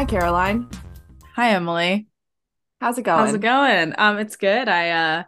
[0.00, 0.66] Hi, Caroline.
[1.36, 2.06] Hi, Emily.
[2.80, 3.18] How's it going?
[3.26, 3.92] How's it going?
[3.98, 4.66] Um, it's good.
[4.66, 5.22] I uh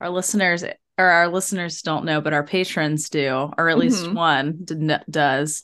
[0.00, 4.14] our listeners or our listeners don't know, but our patrons do, or at least Mhm.
[4.14, 5.62] one did, does.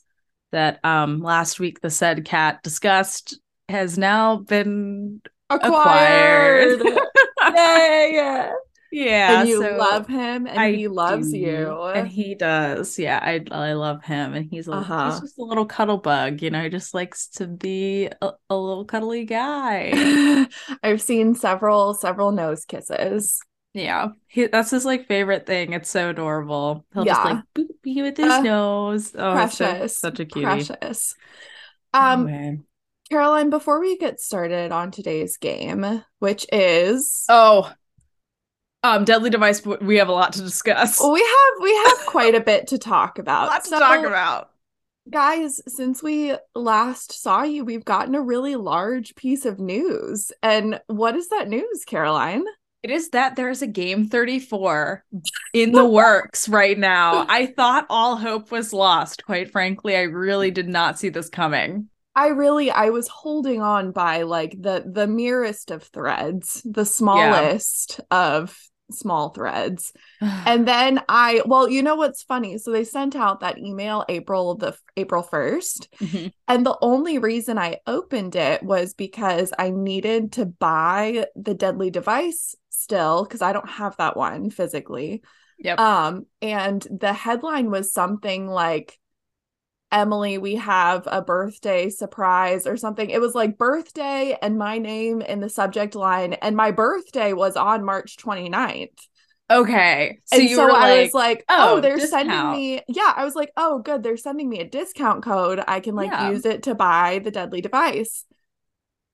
[0.52, 3.36] That um last week the said cat discussed
[3.68, 6.80] has now been Acquired.
[6.82, 7.02] acquired.
[7.56, 8.48] Yay!
[8.92, 11.80] Yeah, and you so love him, and I he loves do, you.
[11.94, 12.98] and he does.
[12.98, 14.86] Yeah, I I love him, and he's a Uh-huh.
[15.02, 16.42] he's just a little cuddle bug.
[16.42, 19.24] You know, he just likes to be a, a little cuddly
[20.04, 20.08] guy.
[20.82, 23.40] I've seen several several nose kisses.
[23.74, 25.72] Yeah, he, that's his like favorite thing.
[25.72, 26.84] It's so adorable.
[26.92, 29.14] He'll just like boop you with his Uh, nose.
[29.16, 30.70] Oh, it's so, precious, such a cutie.
[30.70, 31.14] precious.
[31.94, 32.60] Um, Anyway.
[33.10, 37.72] Caroline, before we get started on today's game, which is Oh,
[38.82, 39.64] um, Deadly Device.
[39.64, 41.00] We have a lot to discuss.
[41.00, 43.48] we have we have quite a bit to talk a about.
[43.48, 44.50] lot to So, talk about.
[45.10, 50.30] Guys, since we last saw you, we've gotten a really large piece of news.
[50.42, 52.44] And what is that news, Caroline?
[52.84, 55.04] It is that there is a game 34
[55.54, 57.26] in the works right now.
[57.28, 59.24] I thought all hope was lost.
[59.24, 61.88] Quite frankly, I really did not see this coming.
[62.14, 68.00] I really I was holding on by like the the merest of threads, the smallest
[68.10, 68.56] of
[68.90, 69.92] small threads.
[70.46, 72.58] And then I well, you know what's funny?
[72.58, 76.32] So they sent out that email April the April 1st, Mhm.
[76.48, 81.90] and the only reason I opened it was because I needed to buy the deadly
[81.90, 85.22] device still because I don't have that one physically.
[85.58, 85.78] Yep.
[85.78, 88.98] Um, and the headline was something like,
[89.92, 93.10] Emily, we have a birthday surprise or something.
[93.10, 96.32] It was like birthday and my name in the subject line.
[96.34, 99.08] And my birthday was on March 29th.
[99.50, 100.18] okay.
[100.24, 102.80] So and you so were I like, was like, oh, oh, they're sending me.
[102.88, 104.02] Yeah, I was like, oh, good.
[104.02, 105.62] They're sending me a discount code.
[105.68, 106.28] I can like Yeah.
[106.28, 108.24] use it to buy the deadly device.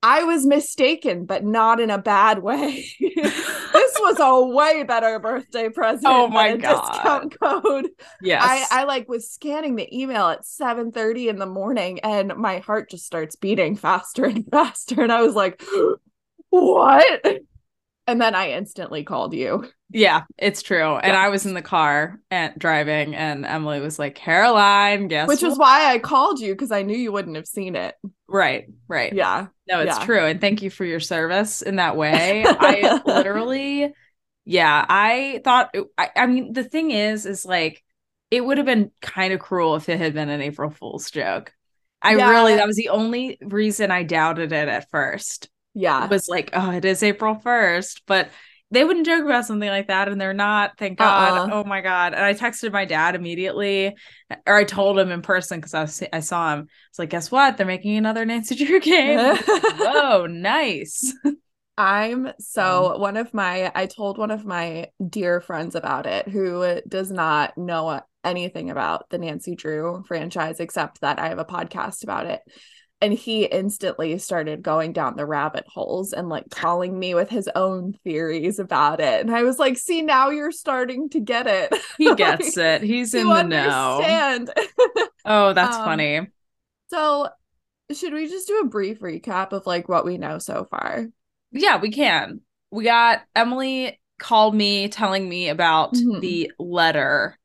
[0.02, 2.86] I was mistaken, but not in a bad way.
[3.00, 6.06] this was a way better birthday present.
[6.06, 6.92] Oh than my a God.
[6.92, 7.88] Discount code.
[8.22, 8.42] yes.
[8.44, 12.58] I, I like was scanning the email at 7 30 in the morning and my
[12.58, 15.02] heart just starts beating faster and faster.
[15.02, 15.62] And I was like,
[16.50, 17.40] what?
[18.08, 19.68] And then I instantly called you.
[19.90, 20.96] Yeah, it's true.
[20.96, 25.42] And I was in the car and driving, and Emily was like, Caroline, guess which
[25.42, 27.94] is why I called you because I knew you wouldn't have seen it.
[28.26, 29.12] right, right.
[29.12, 29.48] Yeah.
[29.68, 30.04] No, it's yeah.
[30.06, 30.24] true.
[30.24, 32.44] And thank you for your service in that way.
[32.46, 33.92] I literally,
[34.46, 37.84] yeah, I thought, I, I mean, the thing is, is like,
[38.30, 41.52] it would have been kind of cruel if it had been an April Fool's joke.
[42.00, 42.30] I Yeah.
[42.30, 45.50] really, that was the only reason I doubted it at first.
[45.78, 46.04] Yeah.
[46.04, 48.02] It was like, oh, it is April 1st.
[48.06, 48.30] But
[48.70, 51.50] they wouldn't joke about something like that, and they're not, thank God.
[51.50, 51.60] Uh-uh.
[51.60, 52.12] Oh my God.
[52.12, 53.96] And I texted my dad immediately,
[54.46, 56.68] or I told him in person because I, was, I saw him.
[56.90, 57.56] It's like, guess what?
[57.56, 59.18] They're making another Nancy Drew game.
[59.48, 61.14] oh nice.
[61.78, 66.28] I'm so um, one of my I told one of my dear friends about it
[66.28, 71.44] who does not know anything about the Nancy Drew franchise except that I have a
[71.44, 72.40] podcast about it.
[73.00, 77.48] And he instantly started going down the rabbit holes and like calling me with his
[77.54, 79.20] own theories about it.
[79.20, 81.72] And I was like, see, now you're starting to get it.
[81.96, 82.82] He gets it.
[82.82, 84.18] He's in the know.
[84.24, 84.50] understand.
[85.24, 86.28] Oh, that's Um, funny.
[86.88, 87.28] so
[87.92, 91.08] should we just do a brief recap of like what we know so far?
[91.52, 92.40] Yeah, we can.
[92.70, 96.20] We got Emily called me telling me about Mhm.
[96.20, 97.37] the letter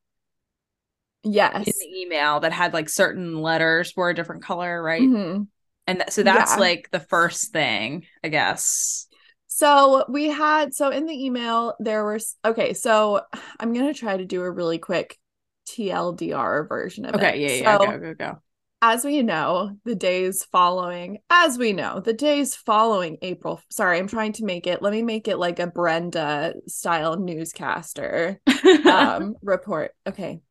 [1.23, 1.67] Yes.
[1.67, 5.01] in the email that had like certain letters were a different color, right?
[5.01, 5.47] Mhm.
[5.87, 6.59] And th- so that's Yeah.
[6.59, 9.07] like the first thing, I guess.
[9.47, 13.21] So we had so in the email there were s- okay, so
[13.59, 15.17] I'm gonna try to do a really quick
[15.65, 17.39] TLDR version of Okay, it.
[17.39, 18.41] yeah, yeah, So go, go, go.
[18.81, 23.61] as we know, the days following, as we know, the days following April.
[23.69, 24.81] Sorry, I'm trying to make it.
[24.81, 28.41] Let me make it like a Brenda style newscaster
[28.85, 29.91] um report.
[30.07, 30.41] Okay.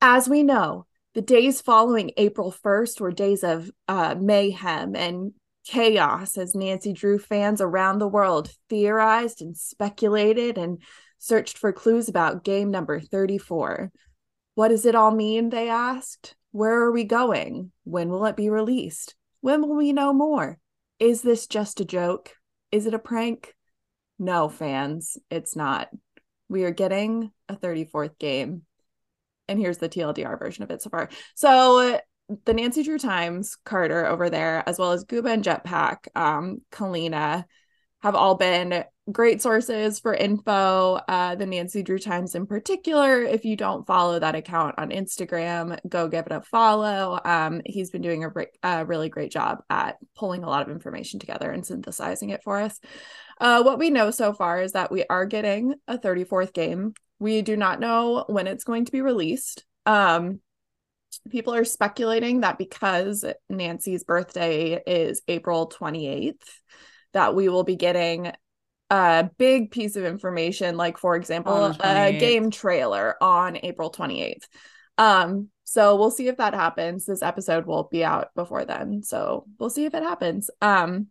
[0.00, 5.32] As we know, the days following April 1st were days of uh mayhem and
[5.64, 10.82] chaos as Nancy Drew fans around the world theorized and speculated and
[11.18, 13.90] searched for clues about game number 34.
[14.54, 15.48] What does it all mean?
[15.48, 16.36] They asked.
[16.52, 17.72] Where are we going?
[17.84, 19.14] When will it be released?
[19.40, 20.58] When will we know more?
[20.98, 22.32] Is this just a joke?
[22.70, 23.54] Is it a prank?
[24.18, 25.88] No, fans, it's not.
[26.48, 28.65] We are getting a 34th game.
[29.48, 31.08] And here's the TLDR version of it so far.
[31.34, 32.00] So
[32.44, 37.44] the Nancy Drew Times, Carter over there, as well as Gooba and Jetpack, um, Kalina,
[38.02, 40.94] have all been great sources for info.
[41.08, 43.22] Uh, the Nancy Drew Times, in particular.
[43.22, 47.20] If you don't follow that account on Instagram, go give it a follow.
[47.24, 48.30] Um, he's been doing a,
[48.62, 52.58] a, really great job at pulling a lot of information together and synthesizing it for
[52.58, 52.78] us.
[53.40, 56.94] Uh, what we know so far is that we are getting a 34th game.
[57.18, 59.64] We do not know when it's going to be released.
[59.84, 60.40] Um,
[61.30, 66.34] people are speculating that because Nancy's birthday is April 28th,
[67.12, 68.32] that we will be getting
[68.90, 74.44] a big piece of information, like, for example, a game trailer on April 28th.
[74.98, 77.04] Um, so we'll see if that happens.
[77.04, 79.02] This episode will be out before then.
[79.02, 80.48] So we'll see if it happens.
[80.60, 81.08] Um,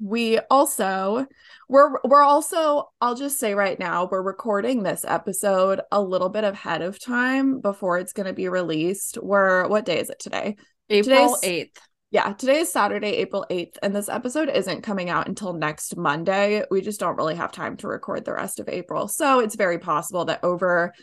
[0.00, 1.26] we also
[1.68, 6.44] we're we're also I'll just say right now we're recording this episode a little bit
[6.44, 9.18] ahead of time before it's going to be released.
[9.20, 10.56] We're what day is it today?
[10.88, 11.80] April Today's, 8th.
[12.10, 16.62] Yeah, today is Saturday, April 8th, and this episode isn't coming out until next Monday.
[16.70, 19.08] We just don't really have time to record the rest of April.
[19.08, 20.94] So it's very possible that over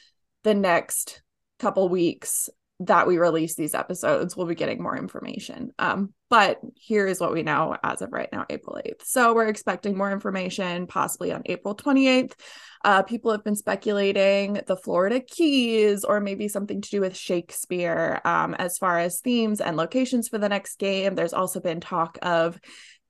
[0.43, 1.21] the next
[1.59, 2.49] couple weeks
[2.81, 5.71] that we release these episodes, we'll be getting more information.
[5.79, 9.05] Um, but here is what we know as of right now, April 8th.
[9.05, 12.33] So we're expecting more information possibly on April 28th.
[12.83, 18.19] Uh, people have been speculating the Florida Keys or maybe something to do with Shakespeare
[18.25, 21.15] um, as far as themes and locations for the next game.
[21.15, 22.59] There's also been talk of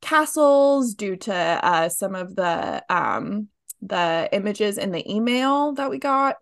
[0.01, 3.47] castles due to uh, some of the um,
[3.81, 6.37] the images in the email that we got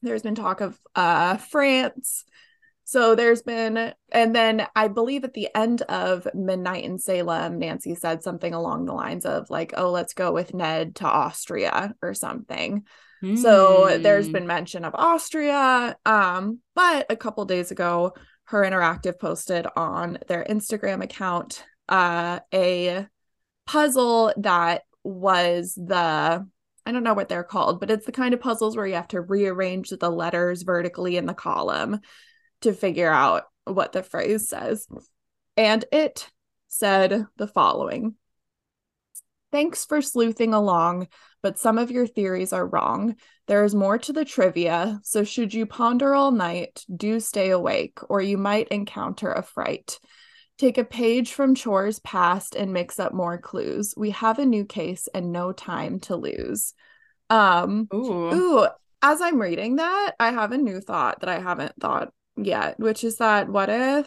[0.00, 2.24] there's been talk of uh, France.
[2.84, 7.94] So there's been, and then I believe at the end of Midnight in Salem, Nancy
[7.94, 12.12] said something along the lines of, like, oh, let's go with Ned to Austria or
[12.12, 12.84] something.
[13.22, 13.38] Mm.
[13.38, 15.96] So there's been mention of Austria.
[16.04, 23.06] Um, but a couple days ago, Her Interactive posted on their Instagram account uh, a
[23.64, 26.46] puzzle that was the
[26.84, 29.08] I don't know what they're called, but it's the kind of puzzles where you have
[29.08, 32.00] to rearrange the letters vertically in the column
[32.62, 34.86] to figure out what the phrase says.
[35.56, 36.28] And it
[36.68, 38.16] said the following
[39.52, 41.08] Thanks for sleuthing along,
[41.42, 43.16] but some of your theories are wrong.
[43.46, 47.98] There is more to the trivia, so should you ponder all night, do stay awake,
[48.08, 49.98] or you might encounter a fright.
[50.58, 53.94] Take a page from chores past and mix up more clues.
[53.96, 56.74] We have a new case and no time to lose.
[57.30, 58.34] Um ooh.
[58.34, 58.68] ooh,
[59.00, 63.02] as I'm reading that, I have a new thought that I haven't thought yet, which
[63.02, 64.06] is that what if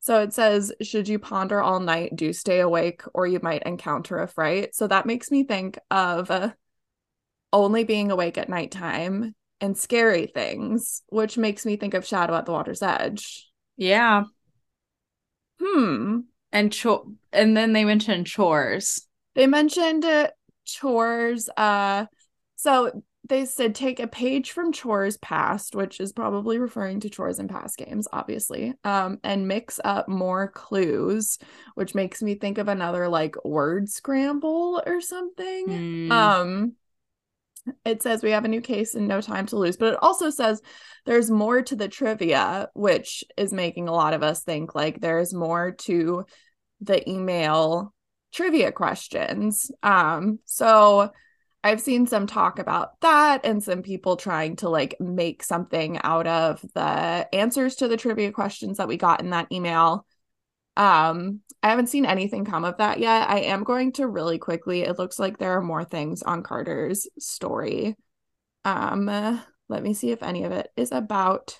[0.00, 4.18] so it says, should you ponder all night, do stay awake, or you might encounter
[4.18, 4.74] a fright.
[4.74, 6.50] So that makes me think of uh,
[7.52, 12.46] only being awake at nighttime and scary things, which makes me think of Shadow at
[12.46, 13.48] the Water's Edge.
[13.76, 14.24] Yeah
[15.62, 16.20] hmm.
[16.52, 19.06] And chore, and then they mentioned chores.
[19.34, 20.28] They mentioned uh,
[20.66, 21.48] chores.
[21.56, 22.06] Uh,
[22.56, 27.38] so they said take a page from chores past, which is probably referring to chores
[27.38, 28.74] in past games, obviously.
[28.84, 31.38] Um, and mix up more clues,
[31.74, 35.66] which makes me think of another like word scramble or something.
[35.68, 36.10] Mm.
[36.10, 36.72] Um,
[37.84, 40.30] it says we have a new case and no time to lose but it also
[40.30, 40.60] says
[41.06, 45.32] there's more to the trivia which is making a lot of us think like there's
[45.32, 46.24] more to
[46.80, 47.94] the email
[48.32, 49.70] trivia questions.
[49.82, 51.10] Um so
[51.64, 56.26] i've seen some talk about that and some people trying to like make something out
[56.26, 60.04] of the answers to the trivia questions that we got in that email
[60.76, 63.28] um, I haven't seen anything come of that yet.
[63.28, 64.82] I am going to really quickly.
[64.82, 67.96] It looks like there are more things on Carter's story.
[68.64, 69.06] Um,
[69.68, 71.58] let me see if any of it is about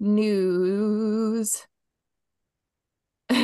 [0.00, 1.66] news.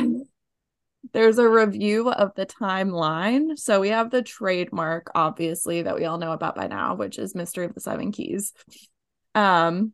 [1.13, 3.57] There's a review of the timeline.
[3.57, 7.35] So we have the trademark, obviously, that we all know about by now, which is
[7.35, 8.53] Mystery of the Seven Keys.
[9.33, 9.93] Um,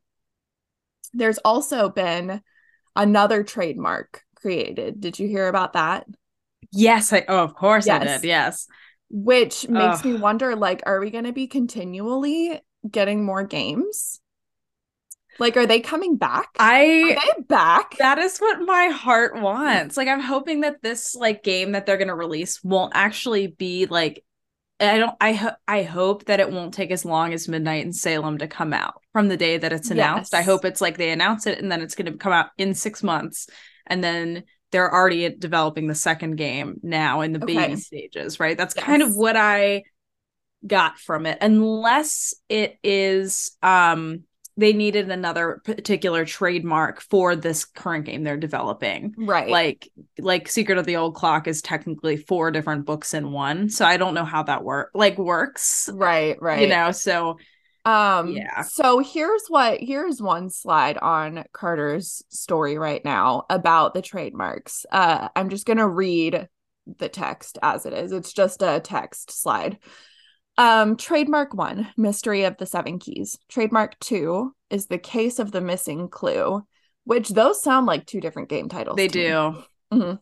[1.14, 2.42] there's also been
[2.96, 5.00] another trademark created.
[5.00, 6.06] Did you hear about that?
[6.72, 8.02] Yes, I oh of course yes.
[8.02, 8.28] I did.
[8.28, 8.68] Yes.
[9.10, 10.06] Which makes Ugh.
[10.06, 14.20] me wonder like are we going to be continually getting more games?
[15.40, 16.50] Like are they coming back?
[16.60, 17.98] I are they back?
[17.98, 19.42] That is what my heart mm.
[19.42, 19.98] wants.
[19.98, 23.86] Like I'm hoping that this like game that they're going to release won't actually be
[23.86, 24.24] like
[24.80, 27.94] I don't I ho- I hope that it won't take as long as Midnight in
[27.94, 30.34] Salem to come out from the day that it's announced.
[30.34, 30.40] Yes.
[30.40, 32.74] I hope it's like they announce it and then it's going to come out in
[32.74, 33.48] 6 months
[33.92, 37.56] and then they're already developing the second game now in the okay.
[37.56, 38.58] baby stages, right?
[38.58, 38.86] That's yes.
[38.86, 39.84] kind of what I
[40.66, 41.38] got from it.
[41.42, 44.24] Unless it is um
[44.58, 49.14] they needed another particular trademark for this current game they're developing.
[49.18, 49.50] Right.
[49.50, 53.70] Like like Secret of the Old Clock is technically four different books in one.
[53.70, 55.90] So I don't know how that work like works.
[55.92, 56.62] right, right.
[56.62, 57.38] You know, so
[57.86, 58.62] Um Yeah.
[58.62, 64.86] so here's what here's one slide on Carter's story right now about the trademarks.
[64.92, 66.48] Uh I'm just to read
[67.00, 68.12] the text as it is.
[68.12, 69.78] It's just a text slide.
[70.58, 73.40] Um trademark 1, Mystery of the Seven Keys.
[73.50, 76.66] Trademark 2 is The Case of the Missing Clue,
[77.06, 78.98] which those sound like two different game titles.
[78.98, 79.56] they do.
[79.92, 80.20] Mhm.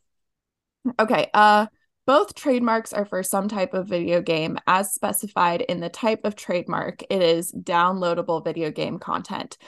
[0.97, 1.29] Okay.
[1.33, 1.67] Uh,
[2.09, 6.35] both trademarks are for some type of video game, as specified in the type of
[6.35, 7.03] trademark.
[7.07, 9.59] It is downloadable video game content.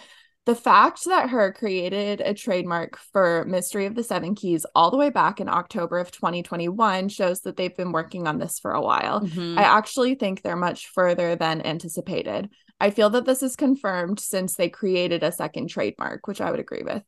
[0.47, 4.97] The fact that her created a trademark for Mystery of the Seven Keys all the
[4.97, 8.81] way back in October of 2021 shows that they've been working on this for a
[8.81, 9.21] while.
[9.21, 9.59] Mhm.
[9.59, 12.49] I actually think they're much further than anticipated.
[12.79, 16.59] I feel that this is confirmed since they created a second trademark, which I would
[16.59, 17.03] agree with.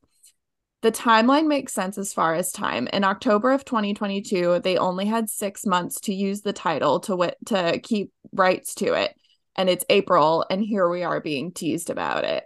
[0.83, 2.89] The timeline makes sense as far as time.
[2.91, 7.79] In October of 2022, they only had six months to use the title to to
[7.79, 9.15] keep rights to it,
[9.55, 12.43] and it's April, and here we are being teased about it.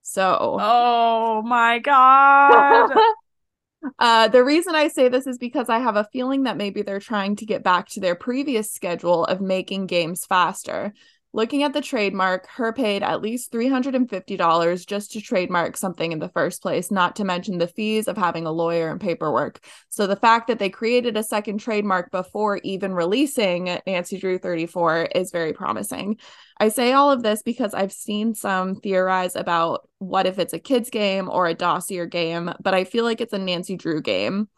[0.00, 2.98] So, Oh my god.
[3.98, 6.98] uh, the reason I say this is because I have a feeling that maybe they're
[6.98, 10.94] trying to get back to their previous schedule of making games faster.
[11.32, 16.28] Looking at the trademark, her paid at least $350 just to trademark something in the
[16.28, 19.60] first place, not to mention the fees of having a lawyer and paperwork.
[19.90, 25.02] So the fact that they created a second trademark before even releasing Nancy Drew 34
[25.14, 26.18] is very promising.
[26.58, 30.58] I say all of this because I've seen some theorize about what if it's a
[30.58, 34.48] kids game or a dossier game, but I feel like it's a Nancy Drew game.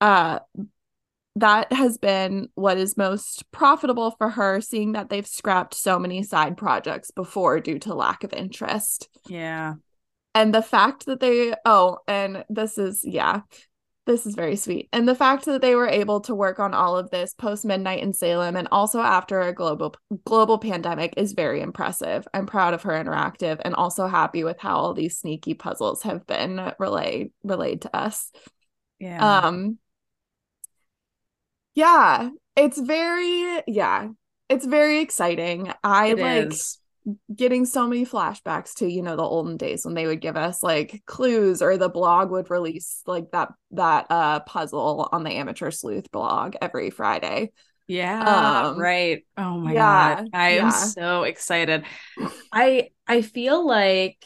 [0.00, 0.38] Uh
[1.36, 6.22] that has been what is most profitable for her, seeing that they've scrapped so many
[6.22, 9.08] side projects before due to lack of interest.
[9.28, 9.74] yeah.
[10.32, 13.40] And the fact that they, oh, and this is, yeah,
[14.06, 14.88] this is very sweet.
[14.92, 18.02] And the fact that they were able to work on all of this post Midnight
[18.02, 19.94] in Salem and also after a global
[20.24, 22.28] global pandemic is very impressive.
[22.32, 26.26] I'm proud of Her Interactive and also happy with how all these sneaky puzzles have
[26.28, 28.30] been relayed relayed to us.
[29.00, 29.40] Yeah.
[29.40, 29.79] Um
[31.74, 34.08] yeah, it's very yeah,
[34.48, 35.72] it's very exciting.
[35.82, 36.78] I It like is.
[37.34, 40.62] getting so many flashbacks to, you know, the olden days when they would give us
[40.62, 45.70] like clues or the blog would release like that that uh puzzle on the amateur
[45.70, 47.52] sleuth blog every Friday.
[47.86, 49.26] Yeah, Um, right.
[49.36, 50.30] Oh my yeah, God.
[50.32, 50.70] I am yeah.
[50.70, 51.84] so excited.
[52.52, 54.24] I I feel like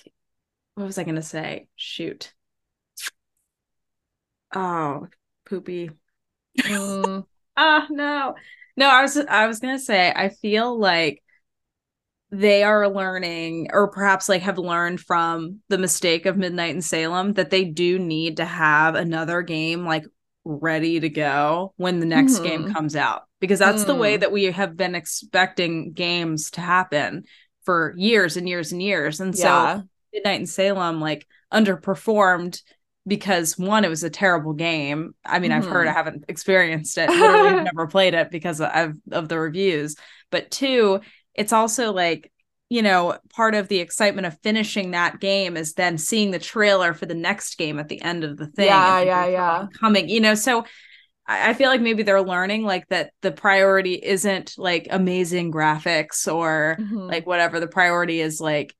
[0.74, 1.68] what was I gonna say?
[1.76, 2.34] Shoot.
[4.54, 5.08] Oh,
[5.44, 5.90] poopy.
[6.66, 7.24] Mm,
[7.56, 8.34] Ah, no.
[8.76, 11.22] No, I was I was gonna say I feel like
[12.30, 17.34] they are learning or perhaps like have learned from the mistake of Midnight in Salem
[17.34, 20.04] that they do need to have another game like
[20.44, 22.72] ready to go when the next game Mhm.
[22.74, 24.20] comes out because that's the way Mm.
[24.20, 27.24] that we have been expecting games to happen
[27.64, 29.80] for years and years and years and so yeah.
[30.12, 32.60] Midnight in Salem like underperformed
[33.06, 35.14] because one, it was a terrible game.
[35.24, 35.94] I mean, I've heard, I Mhm.
[35.94, 39.96] haven't experienced it, literally never played it because of of the reviews.
[40.30, 41.00] But two,
[41.34, 42.30] it's also like
[42.70, 46.94] you know part of the excitement of finishing that game is then seeing the trailer
[46.94, 48.66] for the next game at the end of the thing.
[48.66, 49.66] Yeah, yeah, yeah.
[49.80, 50.64] Coming, you know, so.
[51.26, 56.32] I I feel like maybe they're learning like that the priority isn't like amazing graphics
[56.32, 57.08] or Mhm.
[57.08, 58.74] like whatever the priority is like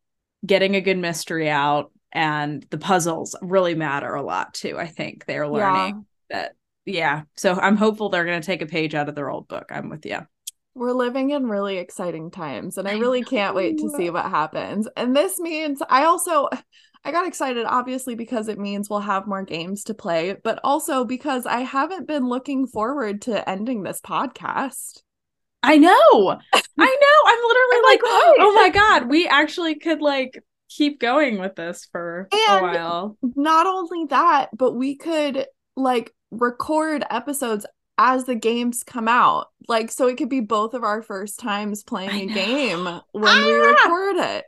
[0.45, 5.27] getting a good mystery out and the puzzles really matter a lot too i think.
[5.27, 6.55] They're learning that
[6.87, 7.23] yeah.
[7.37, 9.67] So i'm hopeful they're going to take a page out of their old book.
[9.71, 10.21] I'm with you
[10.75, 14.27] We're living in really exciting times, and I I really can't wait to see what
[14.27, 14.89] happens.
[14.97, 16.49] And this means I also
[17.07, 21.05] I got excited obviously because it means we'll have more games to play, but also
[21.05, 25.03] because I haven't been looking forward to ending this podcast.
[25.63, 25.91] i know.
[26.53, 27.19] I know.
[27.27, 28.37] I'm literally I'm like like, wait.
[28.41, 33.67] oh my god we actually could like keep going with this for a while Not
[33.67, 37.67] only that, but we could like record episodes
[37.97, 39.47] as the games come out.
[39.69, 43.53] Like so it could be both of our first times playing a game when we
[43.53, 43.85] Ah!
[43.85, 44.45] record it.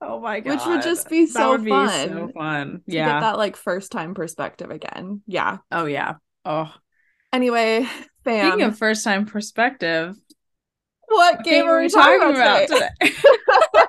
[0.00, 3.20] oh my god Which would just be so would be fun so fun yeah get
[3.20, 5.22] that like first time perspective again.
[5.26, 5.58] Yeah.
[5.70, 6.72] oh yeah oh
[7.32, 7.86] Anyway,
[8.24, 10.16] fam, speaking of first time perspective
[11.08, 12.88] what game are we talking, about, today?
[13.00, 13.12] today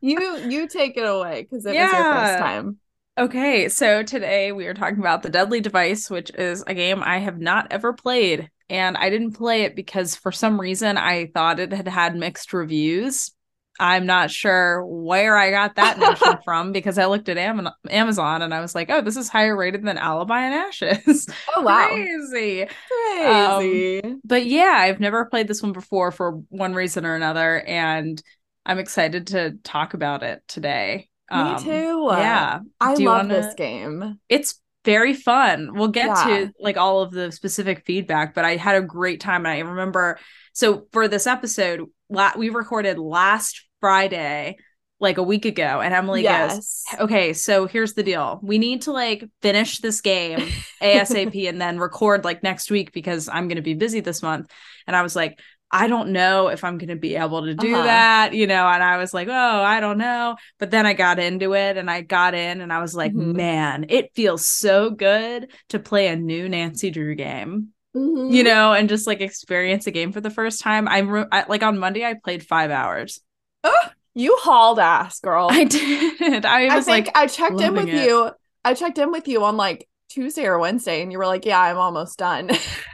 [0.00, 2.78] you you take it away because it was your first time.
[3.18, 7.18] Okay, so today we are talking about The Deadly Device, which is a game I
[7.18, 8.50] have not ever played.
[8.70, 12.52] And I didn't play it because for some reason I thought it had had mixed
[12.52, 13.32] reviews.
[13.80, 18.42] I'm not sure where I got that notion from because I looked at Am- Amazon
[18.42, 21.28] and I was like, oh, this is higher rated than Alibi and Ashes.
[21.56, 21.86] Oh wow.
[21.88, 22.66] Crazy.
[22.88, 24.00] Crazy.
[24.04, 27.60] Um, but yeah, I've never played this one before for one reason or another.
[27.62, 28.22] And
[28.66, 31.08] I'm excited to talk about it today.
[31.30, 32.08] Me um, too.
[32.10, 32.60] Yeah.
[32.80, 34.18] I love wanna- this game.
[34.28, 35.74] It's very fun.
[35.74, 36.24] We'll get Yeah.
[36.24, 39.44] to like all of the specific feedback, but I had a great time.
[39.46, 40.18] And I remember,
[40.52, 44.56] so for this episode, la- we recorded last Friday,
[44.98, 48.38] like a week ago, and Emily goes, okay, so here's the deal.
[48.42, 50.38] We need to like finish this game
[50.82, 54.50] ASAP and then record like next week because I'm going to be busy this month.
[54.86, 55.38] And I was like,
[55.72, 57.84] I don't know if I'm going to be able to do Uh-huh.
[57.84, 58.66] that, you know.
[58.66, 60.36] And I was like, oh, I don't know.
[60.58, 63.36] But then I got into it and I got in and I was like, Mhm.
[63.36, 68.32] man, it feels so good to play a new Nancy Drew game, Mhm.
[68.32, 70.88] you know, and just like experience a game for the first time.
[70.88, 73.20] I'm re- I, like on Monday, I played five hours.
[73.62, 75.48] Oh, you hauled ass, girl.
[75.50, 76.44] I did.
[76.44, 77.94] I I was think like, I checked in with it.
[78.08, 78.30] you.
[78.64, 81.60] I checked in with you on like Tuesday or Wednesday, and you were like, "Yeah,
[81.60, 82.50] I'm almost done."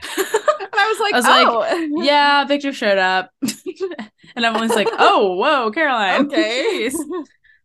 [0.86, 3.30] I was like, I was like, "Oh, yeah, Victor showed up.
[4.36, 6.26] and Emily's like, oh, whoa, Caroline.
[6.32, 6.90] okay."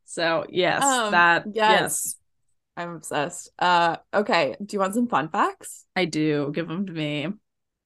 [0.06, 1.80] So yes, Um, that yes.
[1.80, 2.16] yes.
[2.76, 3.50] I'm obsessed.
[3.58, 4.58] Uh, okay.
[4.60, 5.86] Do you want some fun facts?
[5.96, 6.52] I do.
[6.54, 7.30] Give them to me.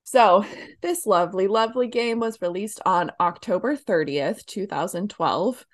[0.06, 0.44] So,
[0.82, 5.65] this lovely, lovely game was released on October 30th, 2012.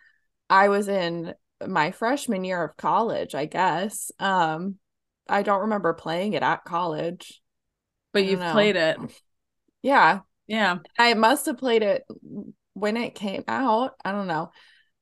[0.49, 1.33] I was in
[1.65, 4.11] my freshman year of college, I guess.
[4.19, 4.75] Um,
[5.29, 7.41] I don't remember playing it at college.
[8.11, 8.51] But you've know.
[8.51, 8.97] played it.
[9.81, 10.79] Yeah, Yeah.
[10.97, 12.03] I must have played it
[12.73, 13.93] when it came out.
[14.03, 14.51] I don't know.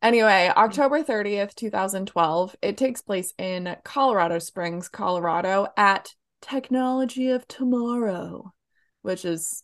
[0.01, 2.55] Anyway, October 30th, 2012.
[2.61, 8.53] It takes place in Colorado Springs, Colorado at Technology of Tomorrow,
[9.01, 9.63] which is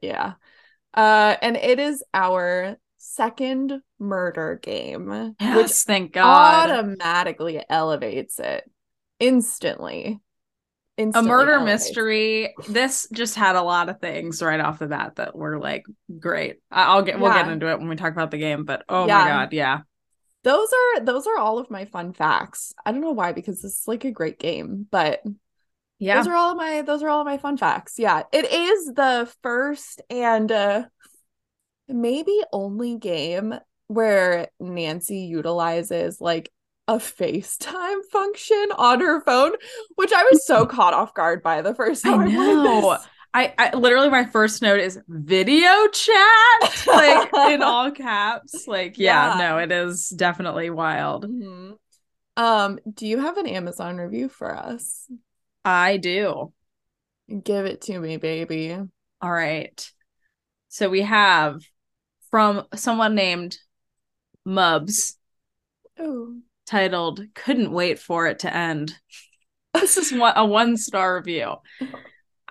[0.00, 0.34] yeah.
[0.94, 6.70] Uh and it is our second murder game, which Yes, thank God.
[6.70, 8.70] automatically elevates it
[9.18, 10.20] instantly.
[11.14, 12.54] A murder mystery.
[12.68, 15.84] This just had a lot of things right off the bat that were like
[16.18, 16.56] great.
[16.70, 19.18] I'll get we'll get into it when we talk about the game, but oh Yeah.
[19.18, 19.80] my god, yeah.
[20.44, 22.72] those are those are all of my fun facts.
[22.84, 25.22] I don't know why because this is like a great game, but
[25.98, 26.16] Yeah.
[26.16, 27.98] those are all of my those are all of my fun facts.
[27.98, 30.84] Yeah, it is the first and uh
[31.88, 33.54] maybe only game
[33.88, 36.52] where Nancy utilizes like
[36.90, 39.52] a FaceTime function on her phone,
[39.94, 42.30] which I was so caught off guard by the first I time.
[42.30, 42.98] played know.
[43.32, 49.38] I, I literally my first note is video chat like in all caps like yeah,
[49.38, 49.48] Yeah.
[49.50, 51.76] no it is definitely wild Mhm.
[52.36, 55.06] Um, do you have an Amazon review for us?
[55.64, 56.52] i do
[57.44, 58.76] Give it to me, baby.
[59.22, 59.92] all right
[60.68, 61.62] so we have
[62.32, 63.58] from someone named
[64.44, 65.16] mubs
[65.96, 66.34] Oh.
[66.70, 68.94] Titled couldn't wait for it to end
[69.74, 71.54] this is one, a one star review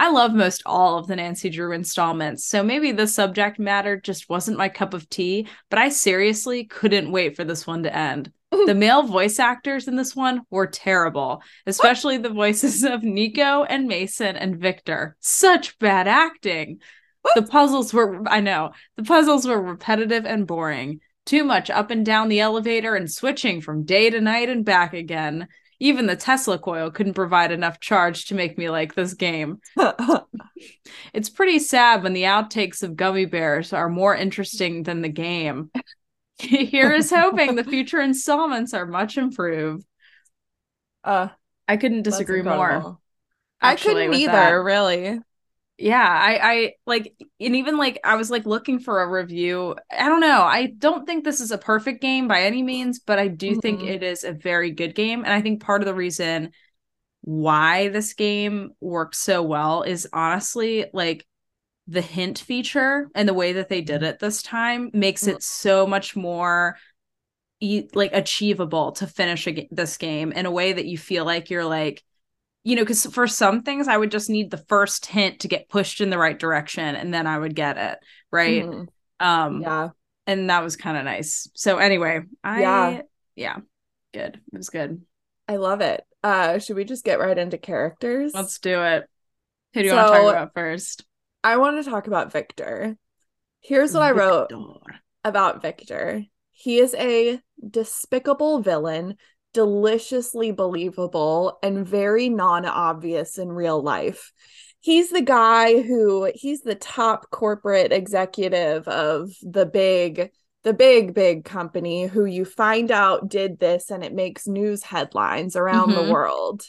[0.01, 4.29] I love most all of the Nancy Drew installments, so maybe the subject matter just
[4.29, 8.31] wasn't my cup of tea, but I seriously couldn't wait for this one to end.
[8.51, 13.87] The male voice actors in this one were terrible, especially the voices of Nico and
[13.87, 15.17] Mason and Victor.
[15.19, 16.79] Such bad acting.
[17.35, 21.01] The puzzles were, I know, the puzzles were repetitive and boring.
[21.29, 24.95] Too much up and down the elevator and switching from day to night and back
[24.95, 25.47] again.
[25.79, 29.59] Even the Tesla coil couldn't provide enough charge to make me like this game.
[31.13, 35.69] It's pretty sad when the outtakes of Gummy Bears are more interesting than the game.
[36.39, 39.85] Here is hoping the future installments are much improved.
[41.03, 41.27] uh,
[41.67, 42.53] I couldn't disagree more.
[42.53, 43.01] incredible.
[43.61, 44.49] I couldn't either, that.
[44.49, 45.19] really.
[45.81, 49.75] Yeah, I I like and even like I was like looking for a review.
[49.89, 50.41] I don't know.
[50.41, 53.81] I don't think this is a perfect game by any means, but I do think
[53.81, 53.83] Mhm.
[53.83, 56.51] it is a very good game and I think part of the reason
[57.21, 61.25] why this game works so well is honestly like
[61.87, 65.87] the hint feature and the way that they did it this time makes it so
[65.87, 66.77] much more
[67.59, 71.49] e- like achievable to finish a, this game in a way that you feel like
[71.49, 72.03] you're like
[72.69, 75.69] you know because for some things i would just need the first hint to get
[75.69, 77.99] pushed in the right direction and then i would get it
[78.31, 78.87] right Mhm.
[79.19, 79.89] um Yeah.
[80.27, 83.01] and that was kind of nice so anyway i Yeah.
[83.35, 83.57] yeah
[84.13, 85.01] good it was good
[85.47, 86.03] I love it.
[86.23, 88.33] Uh, should we just get right into characters?
[88.35, 89.09] let's do it
[89.73, 91.03] who do you want to talk about first
[91.43, 92.97] I want to talk about Victor.
[93.61, 94.51] Here's what I wrote
[95.23, 96.23] about Victor.
[96.51, 99.15] He is a despicable villain,
[99.53, 104.31] deliciously believable, and very non obvious in real life.
[104.81, 110.31] He's the guy who he's the top corporate executive of the big
[110.63, 115.55] the big big company who you find out did this and it makes news headlines
[115.55, 115.95] around Mhm.
[115.95, 116.63] the world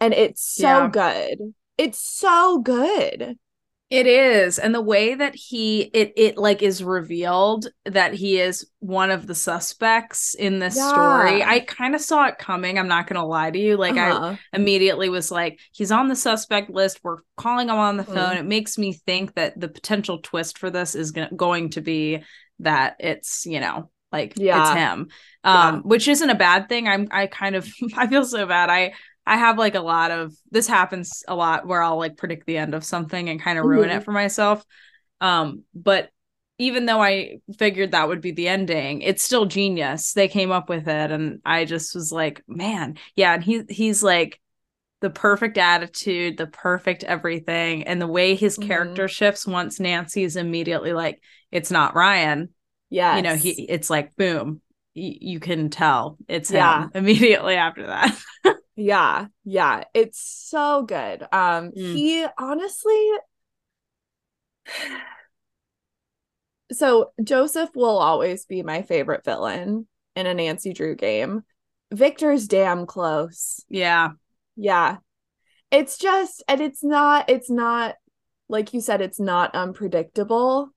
[0.00, 0.88] and it's so Yeah.
[0.88, 3.38] good it's so good
[3.88, 4.58] It is.
[4.58, 9.28] And the way that he it it like is revealed that he is one of
[9.28, 11.44] the suspects in this story.
[11.44, 12.80] I kind of saw it coming.
[12.80, 13.76] I'm not going to lie to you.
[13.76, 14.36] Like I Uh-huh.
[14.52, 16.98] immediately was like, he's on the suspect list.
[17.04, 18.14] We're calling him on the Mhm.
[18.14, 18.36] phone.
[18.38, 22.24] It makes me think that the potential twist for this is go- going to be
[22.58, 24.62] that it's, you know, like Yeah.
[24.62, 25.08] it's him.
[25.44, 25.80] Um, Yeah.
[25.82, 26.88] which isn't a bad thing.
[26.88, 28.68] I'm I kind of I feel so bad.
[28.68, 28.94] I
[29.26, 32.58] I have like a lot of this happens a lot where I'll like predict the
[32.58, 33.96] end of something and kind of ruin Mhm.
[33.96, 34.64] it for myself.
[35.20, 36.10] Um, but
[36.58, 40.12] even though I figured that would be the ending, it's still genius.
[40.14, 44.02] They came up with it and I just was like, man, yeah, and he he's
[44.02, 44.40] like
[45.00, 48.58] the perfect attitude, the perfect everything, and the way his Mhm.
[48.58, 51.20] character shifts once Nancy is immediately like,
[51.52, 52.50] it's not Ryan.
[52.90, 54.62] Yeah, You know, he it's like boom.
[54.94, 56.88] y- You can tell it's Yeah.
[56.88, 58.18] him immediately after that.
[58.76, 61.94] Yeah yeah it's so good um Mm.
[61.94, 63.10] he honestly
[66.72, 71.42] so joseph will always be my favorite villain in a nancy drew game
[71.92, 74.10] victor's damn close yeah.
[74.56, 74.96] yeah
[75.70, 77.94] it's just and it's not it's not
[78.48, 80.70] like you said it's not unpredictable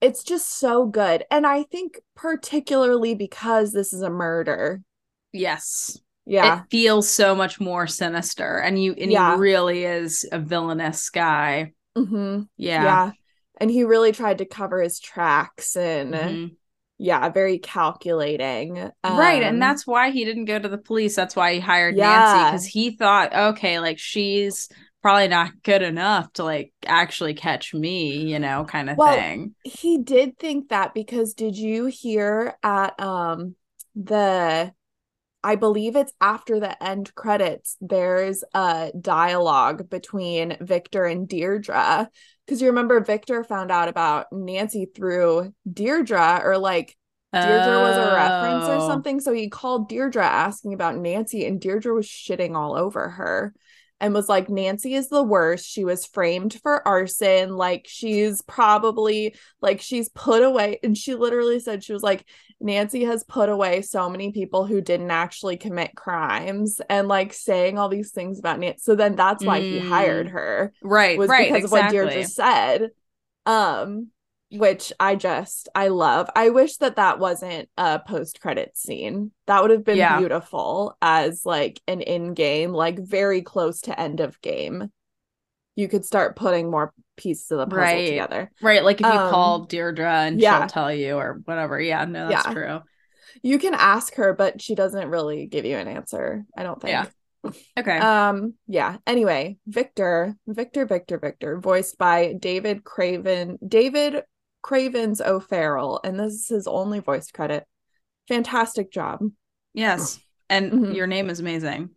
[0.00, 4.82] it's just so good and i think particularly because this is a murder
[5.34, 5.98] Yes.
[6.26, 8.58] Yeah It feels so much more sinister.
[8.58, 9.34] And you and Yeah.
[9.34, 11.72] he really is a villainous guy.
[11.96, 12.42] mm-hmm.
[12.56, 12.82] Yeah.
[12.82, 13.12] yeah
[13.60, 16.56] and he really tried to cover his tracks and Mhm.
[16.98, 19.42] yeah very calculating right.
[19.42, 21.16] Um, And that's why he didn't go to the police.
[21.16, 22.00] That's why he hired Yeah.
[22.00, 22.44] Nancy.
[22.44, 24.68] Because he thought, okay, like she's
[25.02, 29.54] probably not good enough to like actually catch me, you know, kind of Well, thing.
[29.62, 33.56] he did think that because did you hear at um
[33.94, 34.72] the
[35.44, 42.08] I believe it's after the end credits there's a dialogue between Victor and Deirdre
[42.46, 46.96] because you remember Victor found out about Nancy through Deirdre or like
[47.32, 48.88] Deirdre was a reference or Oh.
[48.88, 49.18] something.
[49.20, 53.54] So he called Deirdre asking about Nancy, and Deirdre was shitting all over her
[54.02, 55.66] and was like, Nancy is the worst.
[55.66, 57.56] She was framed for arson.
[57.56, 60.80] Like, she's probably like, she's put away.
[60.82, 62.26] And she literally said, she was like,
[62.62, 67.78] Nancy has put away so many people who didn't actually commit crimes and like saying
[67.78, 68.80] all these things about Nancy.
[68.82, 69.88] So then that's why he Mm.
[69.88, 71.18] hired her Right.
[71.18, 71.48] was right.
[71.52, 71.78] because exactly.
[71.80, 72.90] of what Deirdre just said.
[73.46, 74.08] Um,
[74.54, 76.28] which I just I love.
[76.36, 79.32] I wish that that wasn't a post credit scene.
[79.46, 80.18] That would have been Yeah.
[80.18, 84.92] beautiful as like an in game, like very close to end of game.
[85.74, 88.08] You could start putting more pieces of the puzzle Right.
[88.08, 88.50] together.
[88.60, 88.82] Right.
[88.84, 90.60] Like if you Um, call Deirdre and yeah.
[90.60, 91.80] she'll tell you or whatever.
[91.80, 92.04] Yeah.
[92.04, 92.52] No, that's Yeah.
[92.52, 92.80] true.
[93.42, 96.44] You can ask her, but she doesn't really give you an answer.
[96.56, 96.92] I don't think.
[96.92, 97.06] Yeah.
[97.78, 97.98] Okay.
[97.98, 98.98] Um, yeah.
[99.06, 104.22] Anyway, Victor, Victor, Victor, Victor, voiced by David Craven, David
[104.62, 107.64] Cravens O'Farrell, and this is his only voice credit.
[108.28, 109.20] Fantastic job.
[109.72, 110.20] yes.
[110.50, 110.94] And Mhm.
[110.94, 111.90] your name is amazing.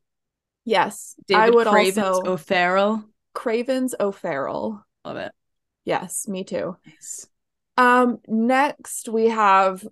[0.63, 3.03] Yes, David I would Cravens also O'Farrell.
[3.33, 4.85] Cravens O'Farrell.
[5.05, 5.31] Love it.
[5.83, 6.77] Yes, me too.
[6.85, 7.27] Nice.
[7.77, 9.85] Um, next we have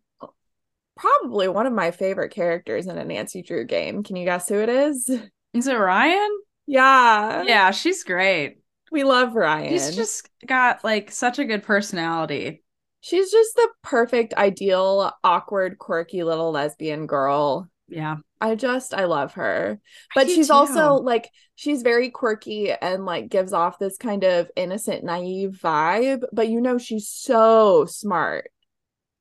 [0.95, 4.04] probably one of my favorite characters in a Nancy Drew game.
[4.04, 5.10] Can you guess who it is?
[5.54, 6.39] Is it Ryan?
[6.65, 8.60] Yeah, Yeah, she's great.
[8.91, 9.71] we love Ryan.
[9.71, 12.63] She's just got like such a good personality.
[13.02, 17.69] She's just the perfect, ideal, awkward, quirky little lesbian girl.
[17.89, 18.17] Yeah.
[18.44, 19.80] I just, I love her.
[20.14, 20.54] But she's too.
[20.54, 26.24] also like, she's very quirky and like gives off this kind of innocent, naive vibe.
[26.34, 28.52] But you know, she's so smart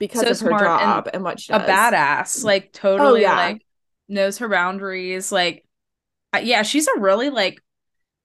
[0.01, 1.63] because So of her smart and job and, what she does.
[1.63, 2.43] a badass.
[2.43, 3.37] Like oh, totally yeah.
[3.37, 3.67] like
[4.09, 5.31] knows her boundaries.
[5.31, 5.65] Like
[6.43, 7.63] yeah, she's a really like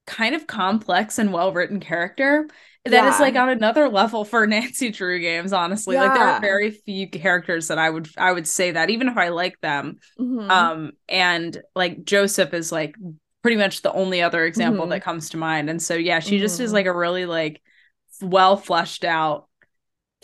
[0.08, 2.48] kind of complex and well-written character
[2.91, 3.19] that is Yeah.
[3.19, 5.95] like on another level for Nancy Drew games, honestly.
[5.95, 9.17] Like there are very few characters that I would I would say that even if
[9.17, 9.97] I like them.
[10.19, 10.50] Mhm.
[10.50, 12.95] Um and like Joseph is like
[13.41, 14.89] pretty much the only other example Mhm.
[14.89, 15.69] that comes to mind.
[15.69, 16.73] And so yeah, she just is Mhm.
[16.73, 17.62] like a really like
[18.21, 19.47] well fleshed out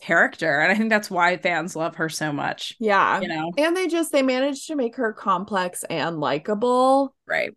[0.02, 0.60] character.
[0.60, 2.74] And I think that's why fans love her so much.
[2.80, 3.22] yeah.
[3.22, 3.52] You know?
[3.58, 7.16] And they just, they managed to make her complex and likable.
[7.26, 7.54] Right.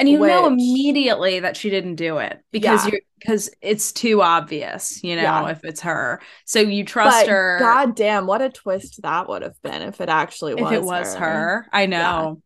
[0.00, 2.92] And you know immediately that she didn't do it because Yeah.
[2.94, 5.48] you because it's too obvious, you know, Yeah.
[5.50, 6.20] if it's her.
[6.46, 10.00] So you trust but her God damn, what a twist that would have been if
[10.00, 11.66] it actually if was it was her.
[11.72, 12.40] I know.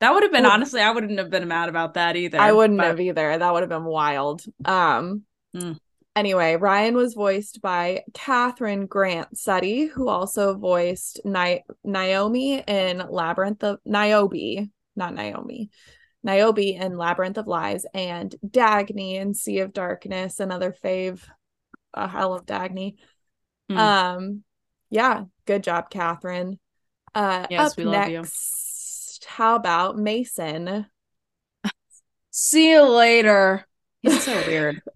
[0.00, 2.38] That would have been honestly, I wouldn't have been mad about that either.
[2.38, 3.36] I wouldn't but- have either.
[3.36, 4.42] That would have been wild.
[4.64, 5.78] Um Mm.
[6.14, 13.64] anyway, Ryan was voiced by Catherine Grant Sutty, who also voiced Ni- Naomi in Labyrinth
[13.64, 15.70] of Niobe, not Naomi,
[16.22, 21.22] Niobe in Labyrinth of Lies, and Dagny in Sea of Darkness, another fave.
[21.94, 22.96] Uh, I love Dagny.
[23.70, 23.76] Mm.
[23.76, 24.44] Um,
[24.90, 26.58] yeah, good job, Catherine.
[27.14, 28.18] Uh, Yes, up we love you.
[28.18, 30.86] next, how about Mason?
[32.30, 33.66] See you later.
[34.02, 34.82] He's so weird.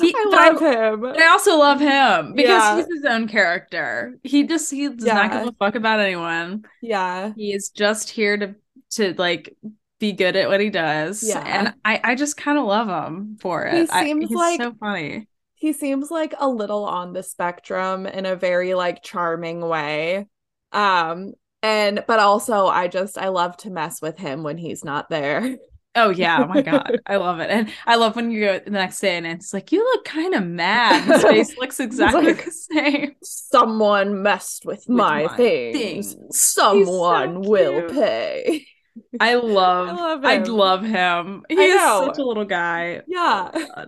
[0.00, 0.60] He- I but I- love
[1.02, 1.22] him.
[1.22, 2.76] I also love him because Yeah.
[2.76, 4.14] he's his own character.
[4.22, 5.38] He just he does not Yeah.
[5.40, 6.64] give a fuck about anyone.
[6.80, 8.54] Yeah, He is just here to
[8.90, 9.56] to like
[10.00, 11.22] be good at what he does.
[11.26, 11.40] Yeah.
[11.46, 13.90] And I I just kind of love him for He it.
[13.92, 15.28] I- seems he's like- so funny.
[15.54, 20.26] he seems like a little on the spectrum in a very like charming way.
[20.72, 25.08] Um, and but also I just I love to mess with him when he's not
[25.08, 25.56] there.
[25.96, 28.70] Oh yeah, oh my god, I love it, and I love when you go the
[28.72, 31.04] next day and it's like you look kind of mad.
[31.08, 33.12] His face looks exactly like- the same.
[33.22, 36.14] Someone messed with, my, my things.
[36.14, 36.36] things.
[36.36, 38.66] Someone so will pay.
[39.20, 40.44] I love, I love I him.
[40.44, 41.44] love him.
[41.48, 41.98] He I is know.
[41.98, 43.02] such a little guy.
[43.06, 43.50] Yeah.
[43.54, 43.86] Oh,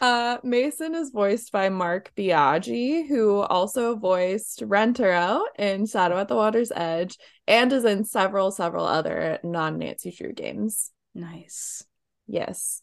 [0.00, 6.36] Uh, Mason is voiced by Mark Biaggi, who also voiced Rentaro in Shadow at the
[6.36, 10.92] Water's Edge and is in several, several other non-Nancy Drew games.
[11.14, 11.84] Nice.
[12.26, 12.82] Yes.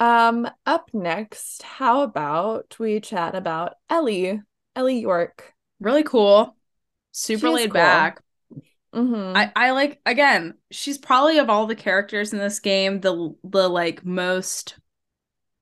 [0.00, 4.42] Um, up next, how about we chat about Ellie,
[4.76, 5.54] Ellie York.
[5.80, 6.56] Really cool.
[7.12, 7.80] Super She is laid cool.
[7.80, 8.22] back.
[8.94, 9.36] Mm-hmm.
[9.36, 13.68] I, I like again, she's probably of all the characters in this game, the the
[13.68, 14.78] like most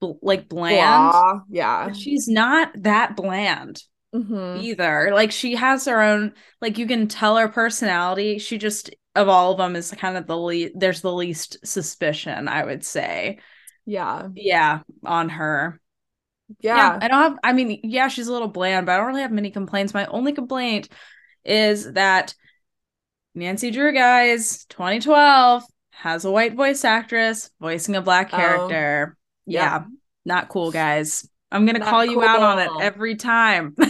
[0.00, 1.12] bl- like bland.
[1.12, 1.40] Blah.
[1.48, 1.88] Yeah.
[1.88, 3.82] But she's not that bland
[4.14, 4.60] Mm-hmm.
[4.60, 5.10] either.
[5.14, 8.38] Like she has her own like you can tell her personality.
[8.38, 12.46] She just of all of them is kind of the least there's the least suspicion,
[12.46, 13.38] I would say.
[13.86, 14.28] Yeah.
[14.34, 15.80] Yeah, on her.
[16.60, 16.98] Yeah.
[17.00, 19.32] I don't have I mean, yeah, she's a little bland, but I don't really have
[19.32, 19.94] many complaints.
[19.94, 20.90] My only complaint
[21.44, 22.34] is that
[23.34, 29.16] Nancy Drew guys 2012 has a white voice actress voicing a black Oh, character.
[29.46, 29.62] yeah.
[29.80, 29.84] yeah,
[30.24, 31.28] not cool guys.
[31.50, 33.76] I'm going to Not call you out on it every time.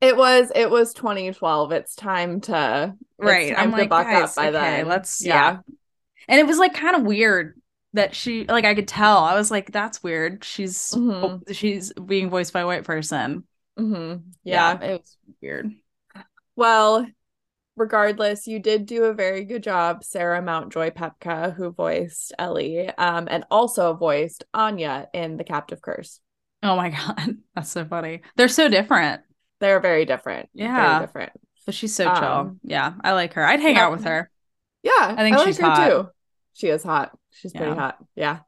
[0.00, 1.70] It was it was 2012.
[1.70, 3.54] It's time to it's right.
[3.54, 4.88] time I'm to like, buck guys, up by okay, then.
[4.88, 5.58] let's yeah.
[6.26, 7.54] And it was like kind of weird
[7.92, 9.18] that she like I could tell.
[9.18, 10.42] I was like, that's weird.
[10.42, 11.54] She's Mhm.
[11.54, 13.44] she's being voiced by a white person.
[13.78, 14.22] Mhm.
[14.42, 14.76] Yeah.
[14.82, 15.70] it was weird.
[16.56, 17.06] Well,
[17.76, 23.28] regardless, you did do a very good job, Sarah Mountjoy Pepka, who voiced Ellie, um,
[23.30, 26.20] and also voiced Anya in The Captive Curse.
[26.62, 28.22] Oh my god, that's so funny.
[28.36, 29.22] They're so different,
[29.60, 30.48] They're very different.
[30.54, 30.98] Yeah.
[30.98, 31.32] Very different.
[31.66, 32.24] but she's so chill.
[32.24, 33.44] Um, Yeah, I like her.
[33.44, 34.30] I'd hang out with her.
[34.82, 35.14] Yeah.
[35.16, 35.88] I think like she's her hot.
[35.88, 36.08] too.
[36.54, 37.16] She is hot.
[37.30, 37.98] She's pretty hot.
[38.14, 38.40] Yeah.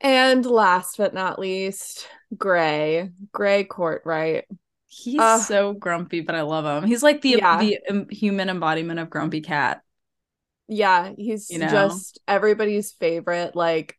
[0.00, 2.06] And last but not least,
[2.36, 3.10] Gray.
[3.32, 4.44] Gray Courtright.
[4.88, 6.88] He's Uh, so grumpy, but I love him.
[6.88, 7.58] He's like the Yeah.
[7.58, 9.82] the um, human embodiment of grumpy cat.
[10.68, 11.68] Yeah, he's You know?
[11.70, 13.98] just everybody's favorite, like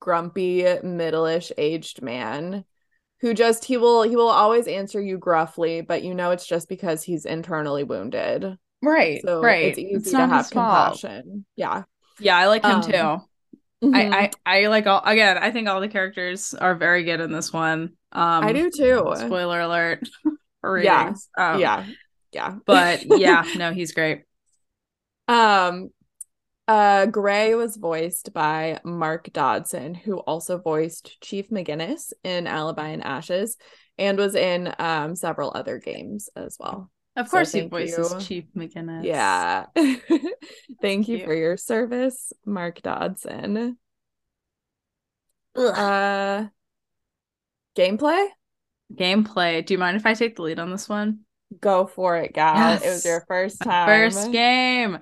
[0.00, 2.64] grumpy, middle-ish aged man
[3.20, 6.68] who just he will he will always answer you gruffly, but you know it's just
[6.68, 8.58] because he's internally wounded.
[8.82, 9.76] Right, So right.
[9.76, 11.00] it's easy It's to have his fault.
[11.00, 11.46] compassion.
[11.56, 11.84] Yeah.
[12.18, 13.20] Yeah, I like him Um, too.
[13.84, 14.12] Mhm.
[14.12, 15.38] I, I I like all again.
[15.38, 17.92] I think all the characters are very good in this one.
[18.12, 19.12] Um, I do too.
[19.16, 20.08] Spoiler alert.
[20.60, 21.14] for Yeah.
[21.36, 21.86] Um, yeah.
[22.32, 22.56] Yeah.
[22.66, 24.22] but yeah, no, he's great.
[25.28, 25.90] Um
[26.66, 33.04] uh Gray was voiced by Mark Dodson, who also voiced Chief McGinnis in Alibi and
[33.04, 33.56] Ashes
[33.98, 36.90] and was in um several other games as well.
[37.16, 38.20] Of course, he thank voices you.
[38.20, 39.04] Chief McGinnis.
[39.04, 39.66] Yeah.
[40.82, 41.26] Thank you cute.
[41.26, 43.78] for your service, Mark Dodson.
[45.56, 45.78] Ugh.
[45.78, 46.48] Uh
[47.76, 48.26] gameplay?
[48.92, 49.64] Gameplay.
[49.64, 51.20] Do you mind if I take the lead on this one?
[51.60, 52.74] Go for it, gal.
[52.82, 53.86] It was your first time.
[53.86, 54.98] First game.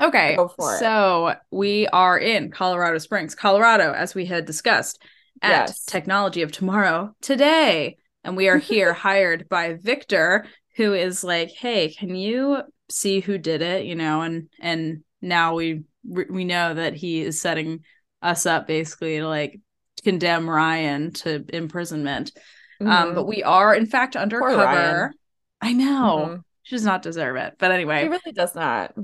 [0.00, 0.78] Okay, Go for it.
[0.78, 5.00] so we are in Colorado Springs, Colorado, as we had discussed
[5.40, 5.84] at Yes.
[5.86, 7.96] Technology of Tomorrow today.
[8.24, 10.44] And we are here hired by Victor,
[10.76, 13.86] who is like, hey, can you see who did it?
[13.86, 17.80] You know, and and now we we know that he is setting
[18.22, 19.60] us up basically to like
[20.04, 22.32] condemn Ryan to imprisonment.
[22.80, 23.14] Um, Mhm.
[23.14, 25.12] but we are in fact undercover.
[25.60, 26.26] I know.
[26.28, 26.42] Mhm.
[26.62, 27.54] She does not deserve it.
[27.58, 28.94] But anyway, He really does not.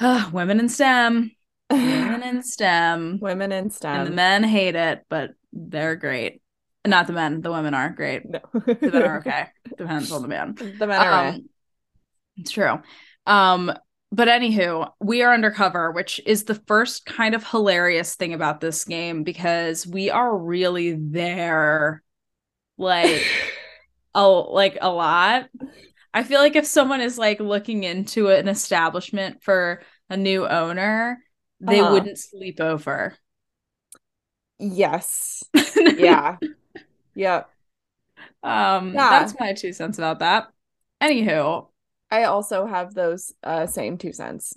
[0.00, 1.32] Ugh, women in STEM.
[1.70, 3.18] Women in STEM.
[3.20, 3.94] Women in STEM.
[4.00, 6.40] and the men hate it, but they're great.
[6.86, 8.22] Not the men, the women are great.
[8.28, 8.40] No.
[8.84, 9.48] The men are okay.
[9.76, 10.56] Depends on the man.
[10.58, 11.48] The men are Um,
[12.36, 12.80] it's true.
[13.26, 13.72] Um,
[14.12, 18.84] but anywho, we are undercover, which is the first kind of hilarious thing about this
[18.84, 22.02] game because we are really there
[22.78, 23.30] like
[24.14, 25.48] a like a lot.
[26.14, 31.24] I feel like if someone is like looking into an establishment for a new owner,
[31.60, 31.82] they Uh-huh.
[31.82, 33.16] wouldn't sleep over.
[34.58, 35.42] Yes.
[35.96, 36.38] Yeah.
[37.20, 37.50] Yep.
[38.42, 39.10] Um, Yeah.
[39.10, 40.48] that's my two cents about that.
[41.02, 41.68] Anywho,
[42.10, 44.54] I also have those uh same two cents.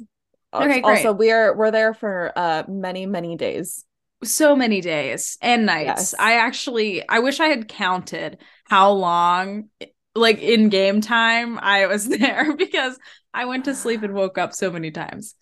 [0.53, 0.83] Okay, great.
[0.83, 3.85] Also, we're we're there for uh many, many days.
[4.23, 6.13] so many days and nights.
[6.13, 6.15] Yes.
[6.17, 9.69] I actually I wish I had counted how long
[10.15, 12.97] like in game time I was there because
[13.33, 15.35] I went to sleep and woke up so many times.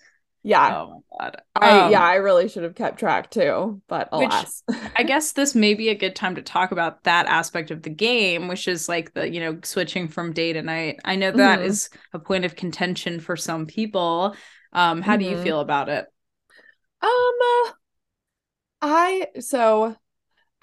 [0.43, 0.75] Yeah.
[0.75, 1.41] Oh my god.
[1.55, 4.63] I Um, yeah, I really should have kept track too, but Which- alas.
[4.95, 7.91] I guess this may be a good time to talk about that aspect of the
[7.91, 10.99] game, which is like the, you know, switching from day to night.
[11.05, 11.97] I know that is Mhm.
[12.13, 14.35] a point of contention for some people.
[14.73, 15.43] Um, how do you Mhm.
[15.43, 16.05] feel about it?
[17.01, 17.71] Um, uh,
[18.81, 19.95] I so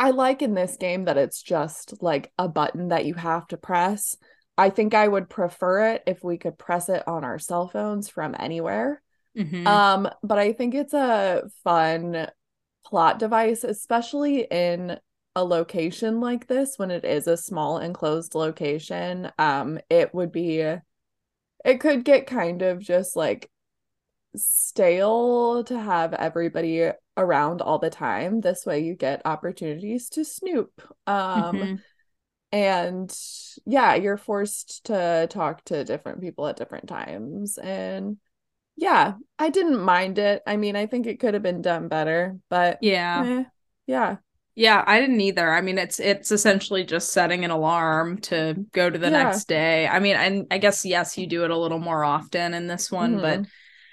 [0.00, 3.56] I like in this game that it's just like a button that you have to
[3.56, 4.16] press.
[4.56, 8.08] I think I would prefer it if we could press it on our cell phones
[8.08, 9.02] from anywhere.
[9.34, 9.64] Mhm.
[9.66, 12.28] Um, but I think it's a fun
[12.84, 14.98] plot device, especially in
[15.36, 19.30] a location like this when it is a small enclosed location.
[19.38, 20.60] Um, it would be
[21.64, 23.50] it could get kind of just like
[24.36, 28.40] stale to have everybody around all the time.
[28.40, 30.82] This way you get opportunities to snoop.
[31.06, 31.82] Um, Mhm.
[32.52, 33.14] and
[33.66, 37.58] yeah, you're forced to talk to different people at different times.
[37.58, 38.18] And
[38.78, 40.42] yeah, I didn't mind it.
[40.46, 43.28] I mean, I think it could have been done better, but Yeah.
[43.28, 43.44] eh,
[43.86, 44.18] yeah.
[44.54, 45.52] Yeah, I didn't either.
[45.52, 49.10] I mean, it's it's essentially just setting an alarm to go to the Yeah.
[49.10, 49.86] next day.
[49.86, 52.90] I mean, and I guess yes, you do it a little more often in this
[52.90, 53.50] one, but Mhm.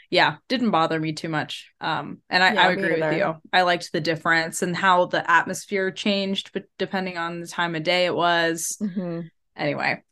[0.09, 1.71] yeah, didn't bother me too much.
[1.81, 3.35] Um, and I, Yeah, I agree with you.
[3.53, 7.83] I liked the difference and how the atmosphere changed, but depending on the time of
[7.83, 8.77] day it was.
[8.79, 9.29] Mhm.
[9.55, 10.03] Anyway,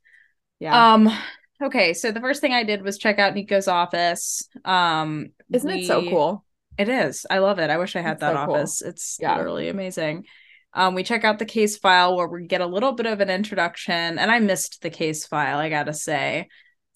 [0.60, 0.76] Yeah.
[0.76, 1.10] um,
[1.66, 1.94] okay.
[1.94, 4.48] So the first thing I did was check out Niko's office.
[4.66, 6.46] Um, Isn't it so cool?
[6.78, 7.26] it is.
[7.30, 7.70] I love it.
[7.70, 8.56] I wish I had It's that so cool.
[8.56, 8.82] office.
[8.82, 9.38] It's Yeah.
[9.38, 10.26] literally amazing.
[10.74, 13.30] Um, we check out the case file where we get a little bit of an
[13.30, 16.48] introduction, and I missed the case file, I gotta say.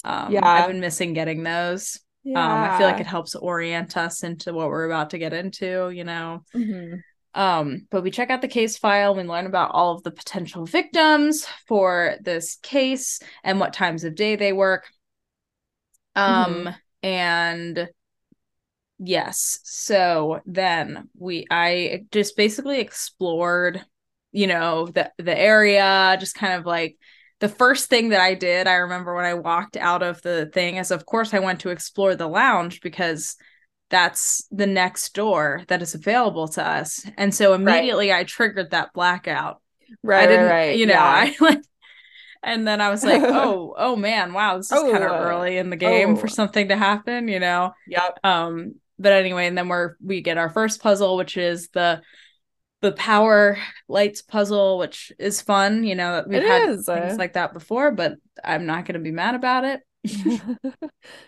[0.03, 0.41] Um, Yeah.
[0.43, 1.99] I've been missing getting those.
[2.25, 5.89] Um, I feel like it helps orient us into what we're about to get into,
[5.91, 6.43] you know.
[6.55, 7.03] Mhm.
[7.37, 10.65] Um, but we check out the case file, we learn about all of the potential
[10.65, 14.87] victims for this case and what times of day they work.
[16.15, 16.73] Um,
[17.03, 17.89] and
[18.97, 23.85] yes, so then we I just basically explored,
[24.31, 26.97] you know, the the area, just kind of like
[27.39, 30.77] the first thing that I did, I remember when I walked out of the thing,
[30.77, 33.35] is of course I went to explore the lounge because
[33.89, 37.05] that's the next door that is available to us.
[37.17, 39.61] And so immediately I triggered that blackout.
[40.03, 40.77] Right, I didn't, right, right.
[40.77, 41.03] you know, yeah.
[41.03, 41.61] I like
[42.43, 45.57] and then I was like, oh, oh man, wow, this is kind of Oh, early
[45.57, 46.29] in the game for oh.
[46.29, 47.73] something to happen, you know.
[47.87, 48.19] Yep.
[48.23, 52.01] Um, but anyway, and then we're we get our first puzzle, which is the
[52.81, 55.83] the power lights puzzle, which is fun.
[55.83, 58.99] You know, we've It had is, things uh, like that before, but I'm not gonna
[58.99, 59.81] be mad about it.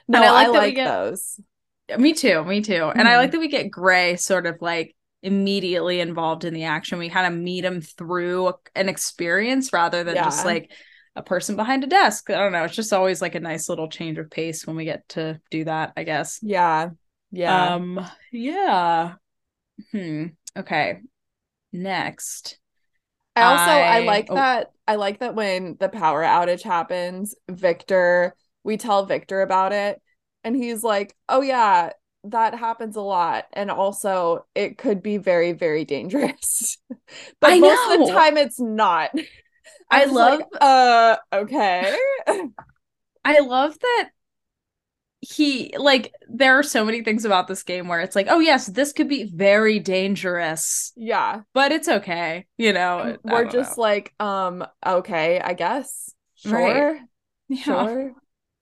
[0.07, 1.39] no, I I like like, that we get- those.
[1.97, 2.91] Me too, me too.
[2.95, 6.99] And I like that we get Gray sort of like immediately involved in the action.
[6.99, 10.71] We kind of meet him through an experience rather than just like
[11.15, 12.29] a person behind a desk.
[12.29, 12.63] I don't know.
[12.63, 15.65] It's just always like a nice little change of pace when we get to do
[15.65, 16.39] that, I guess.
[16.41, 16.89] Yeah.
[17.31, 17.75] Yeah.
[17.75, 19.15] Um yeah.
[19.91, 20.27] Hmm.
[20.57, 20.99] Okay.
[21.71, 22.57] Next.
[23.35, 24.35] I also I, I- like oh.
[24.35, 30.01] that I like that when the power outage happens, Victor, we tell Victor about it
[30.43, 31.91] and he's like, "Oh yeah,
[32.25, 36.77] that happens a lot and also it could be very very dangerous."
[37.39, 39.11] but I most of the time it's not.
[39.91, 41.95] I was like, love- uh okay.
[43.25, 44.09] I love that
[45.21, 48.67] he like there are so many things about this game where it's like, oh yes,
[48.67, 51.41] this could be very dangerous, yeah.
[51.53, 52.45] but it's okay.
[52.57, 53.81] You know, We're just know.
[53.81, 56.13] like, um, okay, I guess.
[56.45, 56.73] Right.
[56.73, 56.99] Sure.
[57.49, 57.63] Yeah.
[57.63, 58.13] Sure.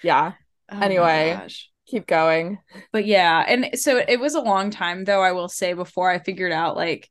[0.03, 0.33] Yeah.
[0.71, 1.39] Oh Anyway.
[1.87, 2.59] Keep going.
[2.91, 6.19] but yeah and so it was a long time though i will say before i
[6.19, 7.09] figured out like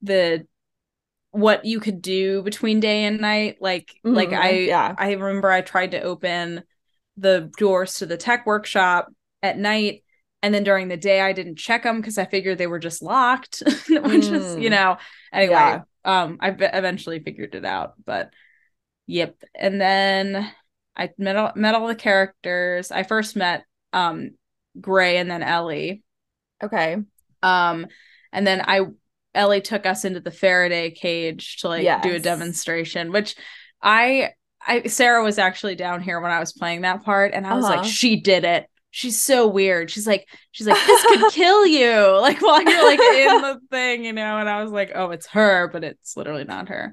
[0.00, 0.46] the
[1.32, 4.94] what you could do between day and night like like Mhm, i yeah.
[4.96, 6.62] i remember i tried to open
[7.16, 9.08] the doors to the tech workshop
[9.42, 10.04] at night
[10.42, 13.02] and then during the day i didn't check them because i figured they were just
[13.02, 14.70] locked which is you Mm.
[14.70, 14.96] know
[15.32, 15.80] anyway Yeah.
[16.04, 18.30] um i eventually figured it out but
[19.08, 20.48] yep and then
[20.96, 24.30] i met all, met all the characters i first met um
[24.80, 26.02] gray and then ellie
[26.62, 26.96] Okay.
[27.42, 27.86] um
[28.32, 28.82] and then i
[29.34, 33.34] Ellie took us into the Faraday cage to like do a demonstration, which
[33.80, 37.54] I I Sarah was actually down here when I was playing that part, and I
[37.54, 37.88] was like, Uh-huh.
[37.88, 38.66] she did it.
[38.90, 39.90] She's so weird.
[39.90, 42.18] She's like, she's like, this could kill you.
[42.20, 44.36] Like while you're like in the thing, you know.
[44.36, 46.92] And I was like, oh, it's her, but it's literally not her.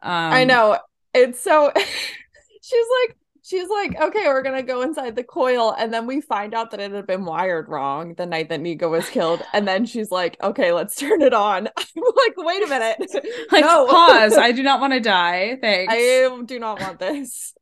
[0.00, 0.78] Um, I know.
[1.12, 6.06] It's so she's like she's like, okay, we're gonna go inside the coil, and then
[6.06, 9.42] we find out that it had been wired wrong the night that Niko was killed,
[9.52, 11.66] and then she's like, okay, let's turn it on.
[11.76, 12.98] I'm like, wait a minute,
[13.52, 14.34] Like no, pause.
[14.36, 15.58] I do not want to die.
[15.60, 15.92] Thanks.
[15.94, 17.54] I do not want this.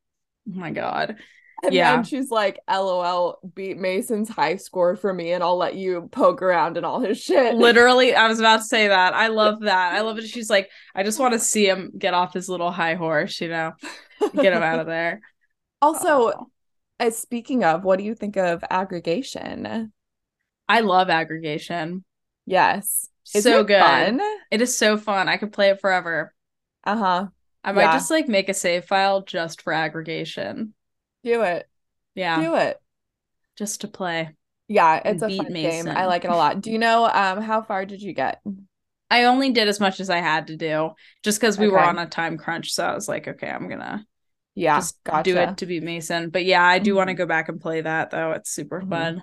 [0.48, 1.16] oh my god.
[1.64, 1.94] And Yeah.
[1.94, 6.42] then she's like, LOL, beat Mason's high score for me, and I'll let you poke
[6.42, 7.54] around and all his shit.
[7.54, 9.14] Literally, I was about to say that.
[9.14, 9.92] I love that.
[9.94, 10.26] I love it.
[10.26, 13.48] She's like, I just want to see him get off his little high horse, you
[13.48, 13.74] know,
[14.34, 15.20] get him out of there.
[15.82, 16.46] Also, Oh.
[16.98, 19.92] as speaking of, what do you think of aggregation?
[20.68, 22.04] I love aggregation.
[22.46, 23.08] Yes.
[23.34, 23.80] Isn't so it good.
[23.80, 24.20] Fun?
[24.50, 25.28] It is so fun.
[25.28, 26.32] I could play it forever.
[26.84, 27.26] Uh-huh.
[27.64, 27.92] I might Yeah.
[27.92, 30.74] just like make a save file just for aggregation.
[31.24, 31.68] Do it.
[32.14, 32.80] Yeah, Do it.
[33.56, 34.34] just to play.
[34.68, 35.88] Yeah, it's a beat fun game.
[35.88, 36.60] I like it a lot.
[36.60, 38.40] Do you know um how far did you get?
[39.10, 41.98] I only did as much as I had to do just because we were on
[41.98, 42.72] a time crunch.
[42.72, 44.04] So I was like, okay, I'm gonna
[44.54, 45.30] Yeah, just gotcha.
[45.32, 46.30] do it to be Mason.
[46.30, 48.32] But yeah, I do want to go back and play that though.
[48.32, 48.88] It's super Mhm.
[48.88, 49.22] fun.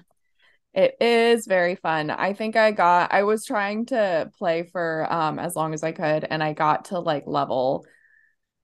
[0.73, 2.09] It is very fun.
[2.11, 5.91] I think I got I was trying to play for um as long as I
[5.91, 7.85] could and I got to like level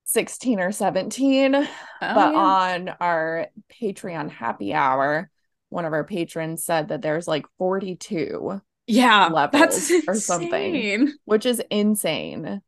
[0.06, 1.56] 16 or 17.
[1.56, 1.68] Oh,
[2.02, 2.40] but yeah.
[2.40, 3.48] on our
[3.82, 5.30] Patreon happy hour,
[5.70, 11.12] one of our patrons said that there's like 42, yeah, levels that's or something.
[11.26, 12.62] which is insane.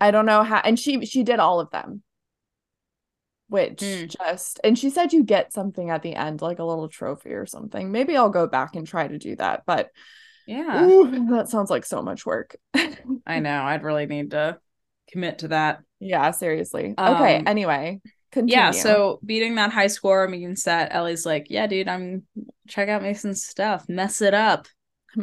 [0.00, 2.02] I don't know how and she she did all of them.
[3.48, 4.08] Which Mm.
[4.18, 7.46] just and she said you get something at the end, like a little trophy or
[7.46, 7.92] something.
[7.92, 9.90] Maybe I'll go back and try to do that, but
[10.46, 12.56] Yeah, ooh, that sounds like so much work.
[13.26, 13.62] I know.
[13.62, 14.58] I'd really need to
[15.12, 15.82] commit to that.
[16.00, 16.94] yeah, seriously.
[16.98, 18.00] okay, Um, anyway,
[18.32, 18.56] continue.
[18.56, 22.24] Yeah, so beating that high score means that Ellie's like, yeah, dude, I'm
[22.68, 24.66] check out Mason's stuff, mess it up.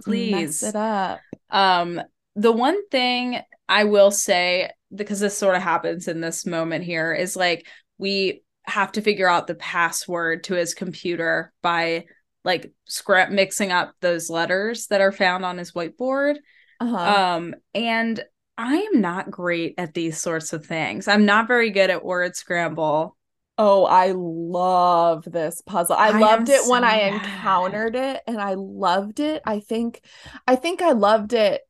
[0.03, 0.61] please.
[0.63, 1.19] mess it up.
[1.49, 2.01] Um,
[2.35, 7.13] the one thing I will say, because this sort of happens in this moment here,
[7.13, 7.65] is like
[8.03, 12.03] we have to figure out the password to his computer by
[12.43, 16.35] like scrap mixing up those letters that are found on his whiteboard.
[16.81, 16.97] Uh-huh.
[17.37, 18.21] Um, and
[18.57, 21.07] I am not great at these sorts of things.
[21.07, 23.15] I'm not very good at word scramble.
[23.57, 25.95] Oh, I love this puzzle.
[25.95, 27.13] I, I loved it when so I bad.
[27.13, 29.41] encountered it and I loved it.
[29.45, 30.01] I think
[30.45, 31.61] I think I loved it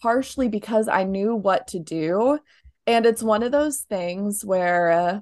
[0.00, 2.38] partially because I knew what to do.
[2.86, 5.20] And it's one of those things where uh,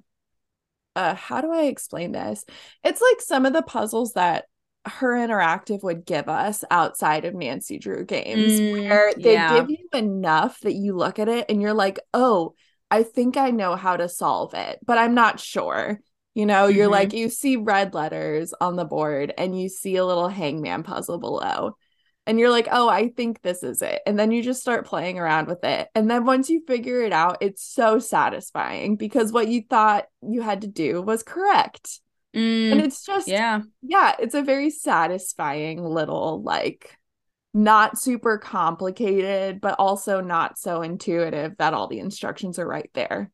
[0.99, 2.45] uh how do I explain this?
[2.85, 4.47] It's like some of the puzzles that
[4.87, 9.41] Her Interactive would give us outside of Nancy Drew games Mm, where they yeah.
[9.41, 12.55] give you enough that you look at it and you're like, "Oh,
[12.91, 16.01] I think I know how to solve it, but I'm not sure."
[16.35, 16.91] You know, you're Mhm.
[16.91, 21.19] like, you see red letters on the board and you see a little hangman puzzle
[21.19, 21.77] below.
[22.29, 24.03] And you're like, oh, I think this is it.
[24.07, 25.89] And then you just start playing around with it.
[25.97, 30.43] And then once you figure it out, it's so satisfying because what you thought you
[30.43, 32.01] had to do was correct.
[32.37, 33.63] Mm, And it's just, yeah.
[33.83, 36.97] yeah, it's a very satisfying little, like,
[37.55, 43.31] not super complicated, but also not so intuitive that all the instructions are right there.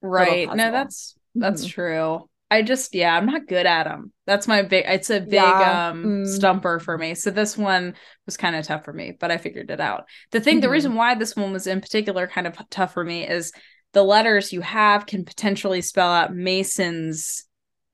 [0.00, 0.52] Right.
[0.52, 1.70] No, that's that's Mhm.
[1.70, 2.28] true.
[2.50, 4.12] I just yeah, I'm not good at them.
[4.26, 6.24] That's my big it's a big Yeah, um mm.
[6.24, 7.14] stumper for me.
[7.14, 7.94] So this one
[8.24, 10.04] was kind of tough for me, but I figured it out.
[10.30, 10.70] The thing the Mhm.
[10.70, 13.52] reason why this one was in particular kind of tough for me is
[13.92, 17.44] the letters you have can potentially spell out Mason's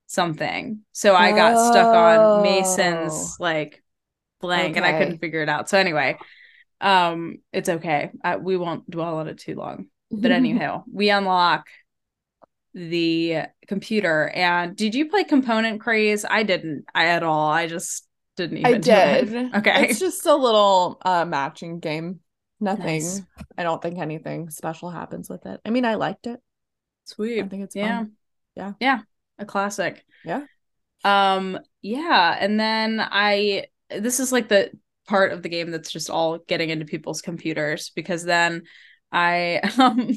[0.06, 0.80] something.
[0.92, 3.82] So I got stuck on Mason's like
[4.40, 5.68] blank and I couldn't figure it out.
[5.68, 6.18] So anyway,
[6.80, 8.10] um it's okay.
[8.22, 9.86] I, we won't dwell on it too long.
[10.22, 11.66] But anyhow, we unlock
[12.74, 14.28] the computer.
[14.28, 16.24] And did you play Component Craze?
[16.28, 17.48] I didn't I at all.
[17.50, 18.06] I just
[18.36, 19.30] didn't even I do it.
[19.30, 19.54] did.
[19.54, 19.88] Okay.
[19.88, 22.20] It's just a little uh matching game.
[22.60, 22.86] Nothing.
[22.86, 23.22] Nice.
[23.56, 25.60] I don't think anything special happens with it.
[25.64, 26.40] I mean, I liked it.
[27.04, 27.42] Sweet.
[27.42, 27.98] I think it's Yeah.
[27.98, 28.12] fun.
[28.56, 28.72] Yeah.
[28.80, 29.00] Yeah.
[29.38, 30.04] A classic.
[30.24, 30.42] Yeah.
[31.04, 32.36] Um, yeah.
[32.38, 34.70] And then I this is like the
[35.06, 38.62] part of the game that's just all getting into people's computers because then
[39.12, 40.16] I um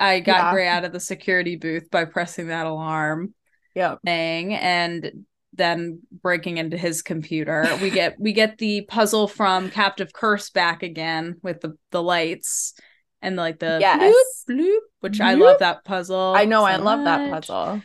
[0.00, 0.52] I got Yeah.
[0.52, 3.34] Gray out of the security booth by pressing that alarm.
[3.76, 4.00] Yep.
[4.04, 10.12] thing and then breaking into his computer we get we get the puzzle from captive
[10.12, 12.74] curse back again with the the lights
[13.22, 14.44] and like the Yes.
[14.48, 17.80] bloop, bloop, which i love that puzzle I know, I so love that puzzle.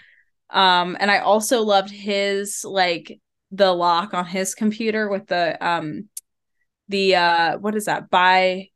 [0.49, 3.19] um and i also loved his like
[3.51, 6.09] the lock on his computer with the um
[6.89, 8.69] the uh what is that by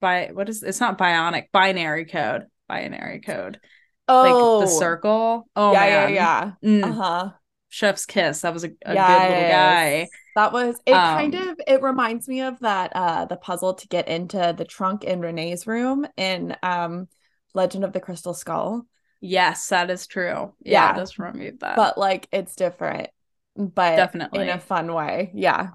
[0.00, 3.60] by what is it's not bionic binary code binary code
[4.08, 6.54] Oh, like the circle oh yeah, man yeah, yeah.
[6.64, 7.32] Mm, Uh huh.
[7.70, 11.04] chef's kiss that was a, a good little guy That was it.
[11.04, 14.64] kind Um, of it reminds me of that uh the puzzle to get into the
[14.64, 17.08] trunk in Renee's room in um
[17.54, 18.86] Legend of the Crystal Skull,
[19.20, 20.90] yes that is true yeah, Yeah.
[20.90, 23.10] it does remind me of that but like it's different,
[23.56, 25.30] but definitely in a fun way.
[25.34, 25.70] Yeah,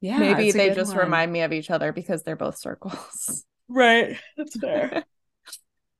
[0.00, 0.96] yeah maybe they just one.
[0.96, 3.44] remind me of each other because they're both circles.
[3.68, 5.04] right that's fair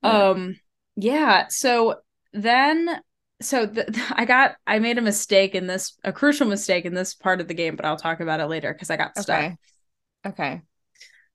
[0.03, 0.29] Yeah.
[0.29, 0.55] um
[0.95, 1.95] yeah so
[2.33, 2.99] then
[3.41, 7.13] so th- i got i made a mistake in this a crucial mistake in this
[7.15, 9.57] part of the game but i'll talk about it later because i got stuck Okay.
[10.25, 10.61] Okay.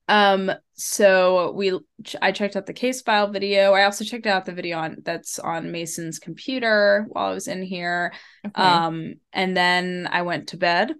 [0.09, 1.79] um so we
[2.21, 5.39] i checked out the case file video i also checked out the video on that's
[5.39, 8.13] on mason's computer while i was in here
[8.47, 8.63] Okay.
[8.63, 10.93] um and then i went to bed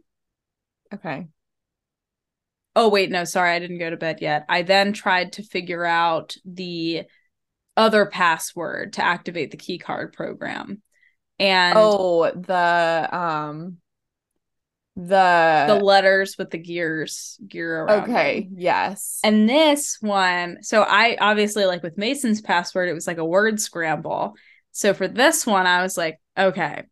[0.93, 1.27] okay.
[2.77, 5.85] oh wait no sorry i didn't go to bed yet i then tried to figure
[5.85, 7.03] out the
[7.77, 10.81] other password to activate the key card program
[11.39, 13.79] and Oh, the um
[14.97, 18.55] the the letters with the gears gear around okay, them.
[18.59, 19.19] yes.
[19.25, 23.59] and this one so i obviously like with mason's password it was like a word
[23.61, 24.35] scramble
[24.71, 26.85] so for this one i was like okay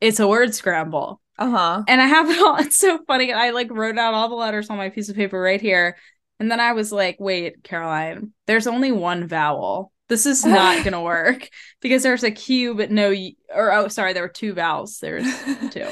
[0.00, 1.82] it's a word scramble uh-huh.
[1.88, 2.56] and I have it all.
[2.60, 3.32] It's so funny.
[3.32, 5.96] I like wrote out all the letters on my piece of paper right here.
[6.38, 9.90] And then I was like, wait, Caroline, there's only one vowel.
[10.10, 11.48] This is not going to work
[11.80, 13.14] because there's a Q, but no,
[13.54, 14.98] or oh, sorry, there were two vowels.
[14.98, 15.24] There's
[15.70, 15.86] two.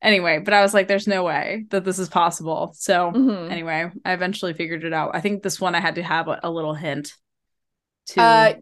[0.00, 2.72] Anyway, but I was like, there's no way that this is possible.
[2.76, 3.50] So Mhm.
[3.50, 5.16] anyway, I eventually figured it out.
[5.16, 7.14] I think this one I had to have a, a little hint
[8.08, 8.20] to.
[8.20, 8.54] Uh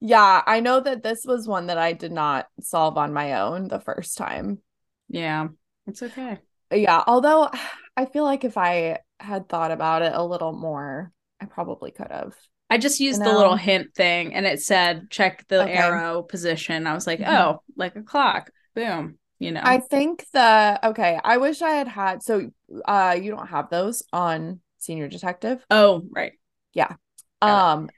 [0.00, 3.68] yeah, I know that this was one that I did not solve on my own
[3.68, 4.62] the first time.
[5.08, 5.48] yeah,
[5.86, 6.38] it's okay.
[6.72, 7.50] Yeah, although
[7.96, 12.10] I feel like if I had thought about it a little more, I probably could
[12.12, 12.34] have.
[12.70, 15.72] I just used the little hint thing and it said check the Okay.
[15.72, 16.86] arrow position.
[16.86, 17.28] I was like, Mhm.
[17.28, 18.50] oh, like a clock.
[18.74, 19.18] Boom.
[19.38, 19.62] You know.
[19.64, 22.50] I think the okay, I wish I had had so
[22.84, 25.64] uh you don't have those on Senior Detective.
[25.70, 26.32] oh, right.
[26.74, 26.96] Got it.
[27.42, 27.90] Um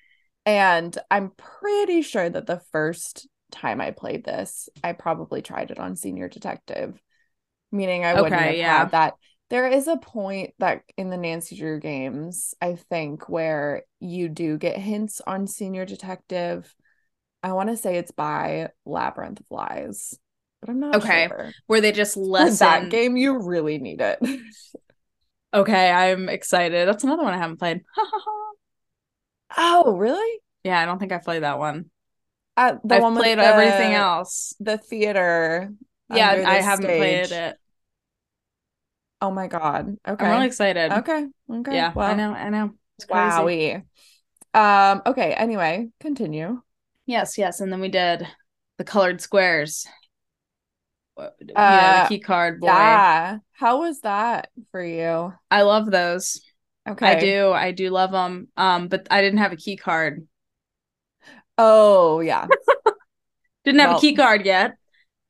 [0.46, 5.78] and I'm pretty sure that the first time I played this, I probably tried it
[5.78, 7.00] on Senior Detective,
[7.72, 8.78] meaning I wouldn't have yeah.
[8.78, 9.14] had that.
[9.50, 14.56] There is a point that in the Nancy Drew games, I think, where you do
[14.56, 16.72] get hints on Senior Detective.
[17.42, 20.18] I want to say it's by Labyrinth of Lies,
[20.60, 21.26] but I'm not Okay.
[21.28, 21.52] sure.
[21.66, 22.58] Where they just lessen.
[22.58, 24.18] that game, you really need it.
[25.52, 26.86] Okay, I'm excited.
[26.86, 27.82] That's another one I haven't played.
[29.56, 30.38] Oh, really?
[30.62, 31.90] yeah, I don't think I've played that one.
[32.56, 34.54] Uh, the I've one played the- everything else.
[34.60, 35.72] The theater.
[36.08, 37.56] Yeah, I haven't played it.
[39.20, 39.96] Oh my God.
[40.06, 40.24] Okay.
[40.24, 40.92] I'm really excited.
[40.92, 41.26] Okay.
[41.50, 41.74] Okay.
[41.74, 42.32] Yeah, I know.
[42.32, 42.72] I know.
[42.96, 43.36] It's crazy.
[43.36, 43.84] wowie.
[44.52, 46.60] Um, okay, anyway, continue.
[47.06, 47.60] Yes, yes.
[47.60, 48.26] And then we did
[48.78, 49.86] the colored squares.
[51.18, 51.28] Uh,
[52.02, 52.68] the key card boy.
[52.68, 53.38] Yeah.
[53.52, 55.34] How was that for you?
[55.50, 56.40] I love those.
[56.88, 57.06] Okay.
[57.06, 57.52] I do.
[57.52, 58.48] I do love them.
[58.56, 60.26] Um, but I didn't have a key card.
[61.58, 62.46] Oh, yeah.
[63.64, 64.76] Didn't have Well- a key card yet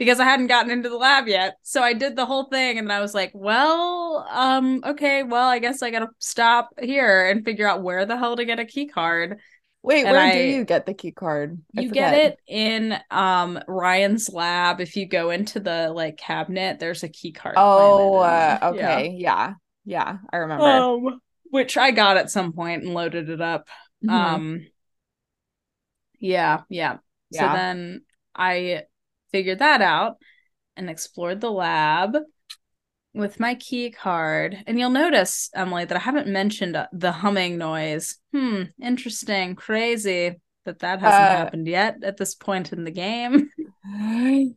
[0.01, 1.59] because I hadn't gotten into the lab yet.
[1.63, 5.49] So I did the whole thing and then I was like, well, um, okay, well,
[5.49, 8.65] I guess I gotta stop here and figure out where the hell to get a
[8.67, 9.39] key card.
[9.83, 11.59] Wait, And where do you get the key card?
[11.77, 14.81] I you get it in um Ryan's lab.
[14.81, 17.57] If you go into the like cabinet, there's a key card.
[17.57, 18.97] Oh, uh, in- yeah.
[18.97, 19.17] okay.
[19.19, 19.55] Yeah.
[19.85, 20.91] Yeah, I remember.
[21.05, 21.21] Um,
[21.51, 23.69] which I got at some point and loaded it up.
[24.05, 24.13] Mhm.
[24.13, 24.67] Um
[26.19, 26.99] yeah, yeah.
[27.33, 28.85] So then I
[29.33, 30.17] figured that out
[30.77, 32.17] and explored the lab
[33.13, 34.63] with my key card.
[34.67, 38.17] And you'll notice, Emily, that I haven't mentioned uh, the humming noise.
[38.33, 43.51] Hmm, interesting, crazy that that hasn't Uh, happened yet at this point in the game.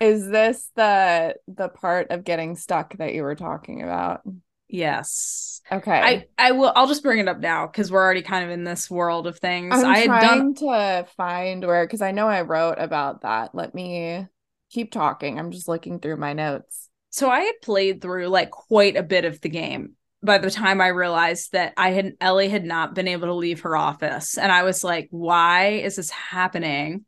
[0.00, 4.22] Is this the the part of getting stuck that you were talking about?
[4.70, 5.60] Yes.
[5.72, 5.92] Okay.
[5.92, 8.64] I I will I'll just bring it up now cuz we're already kind of in
[8.64, 9.74] this world of things.
[9.76, 13.54] I'm I had done trying to find where because I know I wrote about that.
[13.54, 14.26] Let me
[14.70, 15.38] keep talking.
[15.38, 16.88] I'm just looking through my notes.
[17.10, 20.80] so I had played through like quite a bit of the game by the time
[20.80, 24.50] I realized that I had Ellie had not been able to leave her office and
[24.52, 27.04] I was like why is this happening?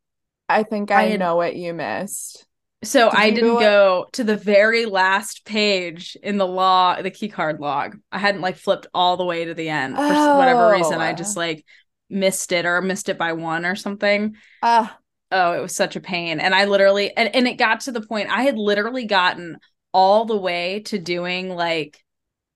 [0.49, 2.47] I think I I, had- know what you missed.
[2.85, 7.29] So Did I didn't go to the very last page in the law the key
[7.29, 7.97] card log.
[8.11, 11.01] I hadn't like flipped all the way to the end for s- whatever reason.
[11.01, 11.15] I Oh.
[11.15, 11.65] just like
[12.11, 14.37] missed it or missed it by one or something.
[14.63, 14.99] Ah,
[15.31, 16.41] Oh, it was such a pain.
[16.41, 19.59] And I literally and, and it got to the point I had literally gotten
[19.95, 21.99] all the way to doing like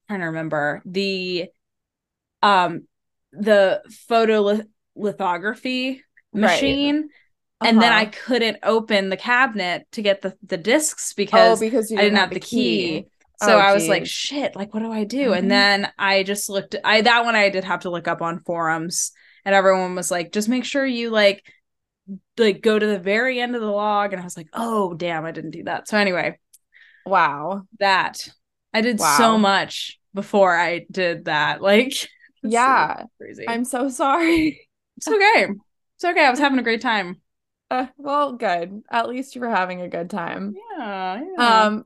[0.08, 1.46] trying to remember the
[2.42, 2.86] um
[3.32, 4.60] the photo
[4.94, 6.02] lithography
[6.32, 6.96] machine.
[7.02, 7.10] Right.
[7.60, 7.70] Uh-huh.
[7.70, 8.12] And then I uh-huh.
[8.24, 12.28] couldn't open the cabinet to get the, the discs because, oh, because I didn't have,
[12.28, 13.02] have the key.
[13.02, 13.06] key.
[13.42, 15.26] So oh, I was like, shit, like what do I do?
[15.26, 15.38] Mm-hmm.
[15.38, 18.40] And then I just looked I that one I did have to look up on
[18.40, 19.12] forums
[19.44, 21.44] and everyone was like, just make sure you like
[22.38, 24.12] like go to the very end of the log.
[24.12, 25.86] And I was like, oh damn, I didn't do that.
[25.88, 26.38] So anyway.
[27.04, 27.62] Wow.
[27.78, 28.26] That
[28.72, 29.16] I did wow.
[29.18, 31.60] so much before I did that.
[31.66, 32.08] Like
[32.42, 33.00] yeah.
[33.00, 33.44] So crazy.
[33.48, 34.66] I'm so sorry.
[34.96, 35.48] It's okay.
[35.96, 36.24] It's okay.
[36.24, 37.20] I was having a great time.
[37.70, 38.82] Uh, well, good.
[38.90, 40.54] At least you were having a good time.
[40.76, 41.64] Yeah, yeah.
[41.64, 41.84] Um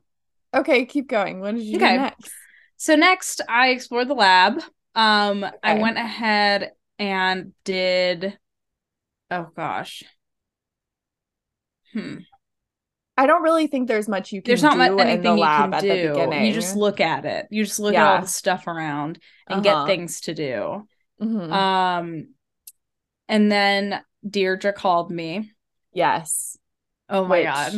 [0.53, 1.41] Okay, keep going.
[1.41, 1.93] What did you okay.
[1.93, 2.31] do next?
[2.77, 4.61] So next I explored the lab.
[4.95, 5.57] Um okay.
[5.63, 8.39] I went ahead and did
[9.31, 10.03] oh gosh.
[11.93, 12.19] Hmm.
[13.17, 16.47] I don't really think there's much you can there's not much anything you can do.
[16.47, 17.47] You just look at it.
[17.51, 18.07] You just look yeah.
[18.07, 19.85] at all the stuff around and uh-huh.
[19.85, 20.87] get things to do.
[21.23, 21.53] Mm-hmm.
[21.53, 22.29] Um
[23.29, 25.53] and then Deirdre called me.
[25.93, 26.57] Yes.
[27.09, 27.73] Oh my Which, god.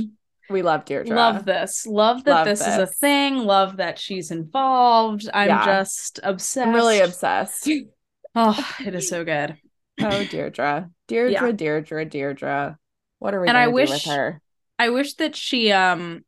[0.50, 1.14] We love Deirdre.
[1.14, 1.86] Love this.
[1.86, 3.38] Love that love this, this, is a thing.
[3.38, 5.28] Love that she's involved.
[5.32, 5.64] I'm yeah.
[5.64, 6.66] just obsessed.
[6.66, 7.68] I'm really obsessed.
[8.34, 9.56] oh, it is so good.
[10.00, 10.90] Oh, Deirdre.
[11.08, 11.52] Deirdre, yeah.
[11.52, 12.78] Deirdre, Deirdre.
[13.18, 14.40] What are we and I wish, with her?
[14.78, 16.24] I wish that she um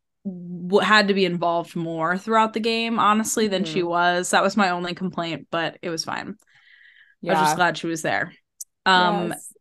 [0.82, 3.74] had to be involved more throughout the game, honestly, than mm-hmm.
[3.74, 4.30] she was.
[4.30, 6.37] That was my only complaint, but it was fine.
[7.20, 7.32] Yeah.
[7.32, 8.32] I was just glad she was there.
[8.87, 9.54] Um yes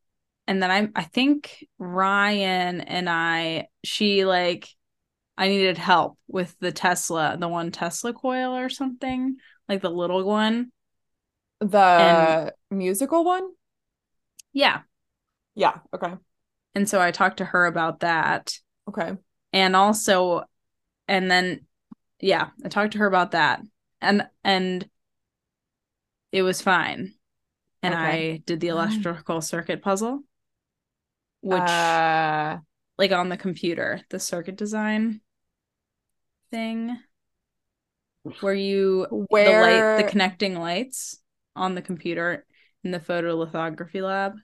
[0.48, 4.70] and then I I think Ryan and I she like
[5.38, 9.38] I needed help with the Tesla, the one Tesla coil or something,
[9.68, 10.72] like the little one.
[11.60, 13.50] The and, musical one?
[14.52, 14.82] Yeah.
[15.56, 16.14] Yeah, okay.
[16.76, 18.56] And so I talked to her about that.
[18.88, 19.14] Okay.
[19.54, 20.44] And also
[21.08, 21.66] and then
[22.20, 23.62] yeah, I talked to her about that.
[24.02, 24.88] And and
[26.32, 27.14] it was fine.
[27.82, 28.34] And okay.
[28.34, 30.22] I did the electrical circuit puzzle
[31.44, 32.58] which uh,
[32.98, 35.20] like on the computer, the circuit design
[36.52, 36.98] thing
[38.40, 41.20] where you where the light the connecting lights
[41.56, 42.46] on the computer
[42.84, 44.36] in the photolithography lab.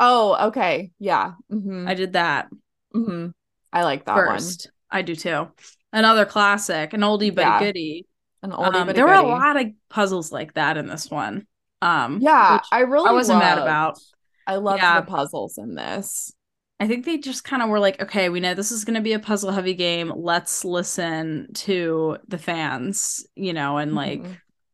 [0.00, 0.92] Oh, okay.
[0.98, 1.32] Yeah.
[1.52, 1.86] Mm-hmm.
[1.86, 2.48] I did that.
[2.94, 3.28] Mm-hmm.
[3.72, 4.68] I like that First.
[4.90, 5.00] one.
[5.00, 5.48] I do too.
[5.92, 7.58] Another classic, an oldie but yeah.
[7.58, 8.06] goodie.
[8.42, 11.46] An oldie um, but there were a lot of puzzles like that in this one.
[11.82, 13.56] Um, yeah, I really I wasn't loved.
[13.56, 13.98] mad about.
[14.46, 15.00] I love yeah.
[15.00, 16.32] the puzzles in this.
[16.80, 19.00] I think they just kind of were like, okay, we know this is going to
[19.00, 20.12] be a puzzle heavy game.
[20.14, 24.32] Let's listen to the fans, you know, and like, mm-hmm.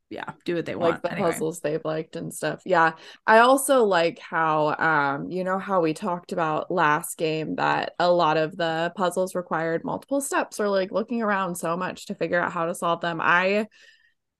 [0.09, 0.95] yeah, do what they want.
[0.95, 1.31] Like the anyway.
[1.31, 2.63] puzzles they've liked and stuff.
[2.65, 2.93] Yeah.
[3.27, 8.11] I also like how, um, you know, how we talked about last game that a
[8.11, 12.41] lot of the puzzles required multiple steps or like looking around so much to figure
[12.41, 13.21] out how to solve them.
[13.21, 13.67] I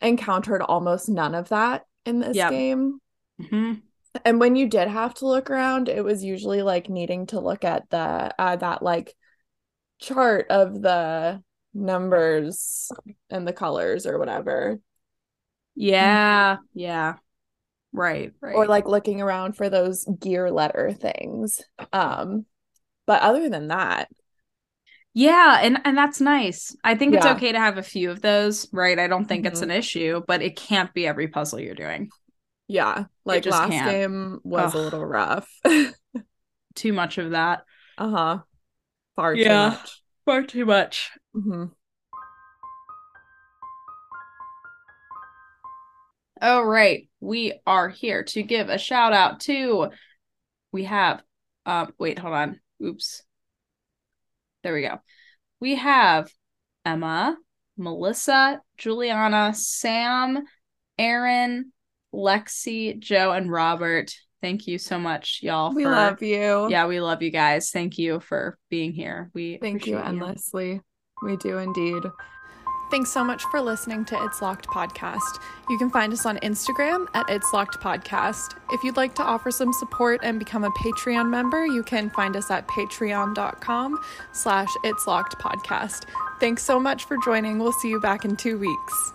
[0.01, 2.51] encountered almost none of that in this yep.
[2.51, 3.01] game.
[3.41, 3.75] Mm-hmm
[4.25, 7.65] and when you did have to look around it was usually like needing to look
[7.65, 9.15] at the uh, that like
[10.01, 11.43] chart of the
[11.75, 12.91] numbers
[13.29, 14.79] and the colors or whatever
[15.75, 17.15] yeah yeah
[17.93, 21.61] right right or like looking around for those gear letter things
[21.93, 22.45] um
[23.07, 24.09] but other than that
[25.13, 26.77] yeah, and and that's nice.
[26.85, 28.97] I think it's okay to have a few of those, right?
[28.97, 29.53] I don't think mm-hmm.
[29.53, 32.11] it's an issue, but it can't be every puzzle you're doing.
[32.71, 33.91] Yeah, like last can't.
[33.91, 34.81] game was Ugh.
[34.81, 35.51] a little rough.
[36.77, 37.65] too much of that.
[37.99, 38.39] Uh huh.
[39.17, 40.03] Far yeah, too much.
[40.25, 41.11] Far too much.
[41.35, 41.65] Mm-hmm.
[46.41, 49.89] All right, we are here to give a shout out to.
[50.71, 51.25] We have,
[51.67, 52.61] um, wait, hold on.
[52.81, 53.25] Oops.
[54.63, 55.01] There we go.
[55.59, 56.31] We have
[56.85, 57.37] Emma,
[57.77, 60.45] Melissa, Juliana, Sam,
[60.97, 61.73] Aaron,
[62.15, 64.15] Lexi, Joe, and Robert.
[64.41, 65.75] Thank you so much, y'all.
[65.75, 66.69] We for, love you.
[66.71, 67.71] Yeah, we love you guys.
[67.71, 69.31] Thank you for being here.
[69.35, 70.73] We thank you endlessly.
[70.73, 70.85] You.
[71.23, 72.03] We do indeed.
[72.91, 75.41] Thanks so much for listening to It's Locked Podcast.
[75.69, 78.57] You can find us on Instagram at It's Locked Podcast.
[78.73, 82.35] If you'd like to offer some support and become a Patreon member, you can find
[82.35, 84.01] us at patreon.com
[84.33, 86.07] slash It's Locked Podcast.
[86.41, 87.61] Thanks so much for joining.
[87.61, 89.13] We'll see you back in two weeks.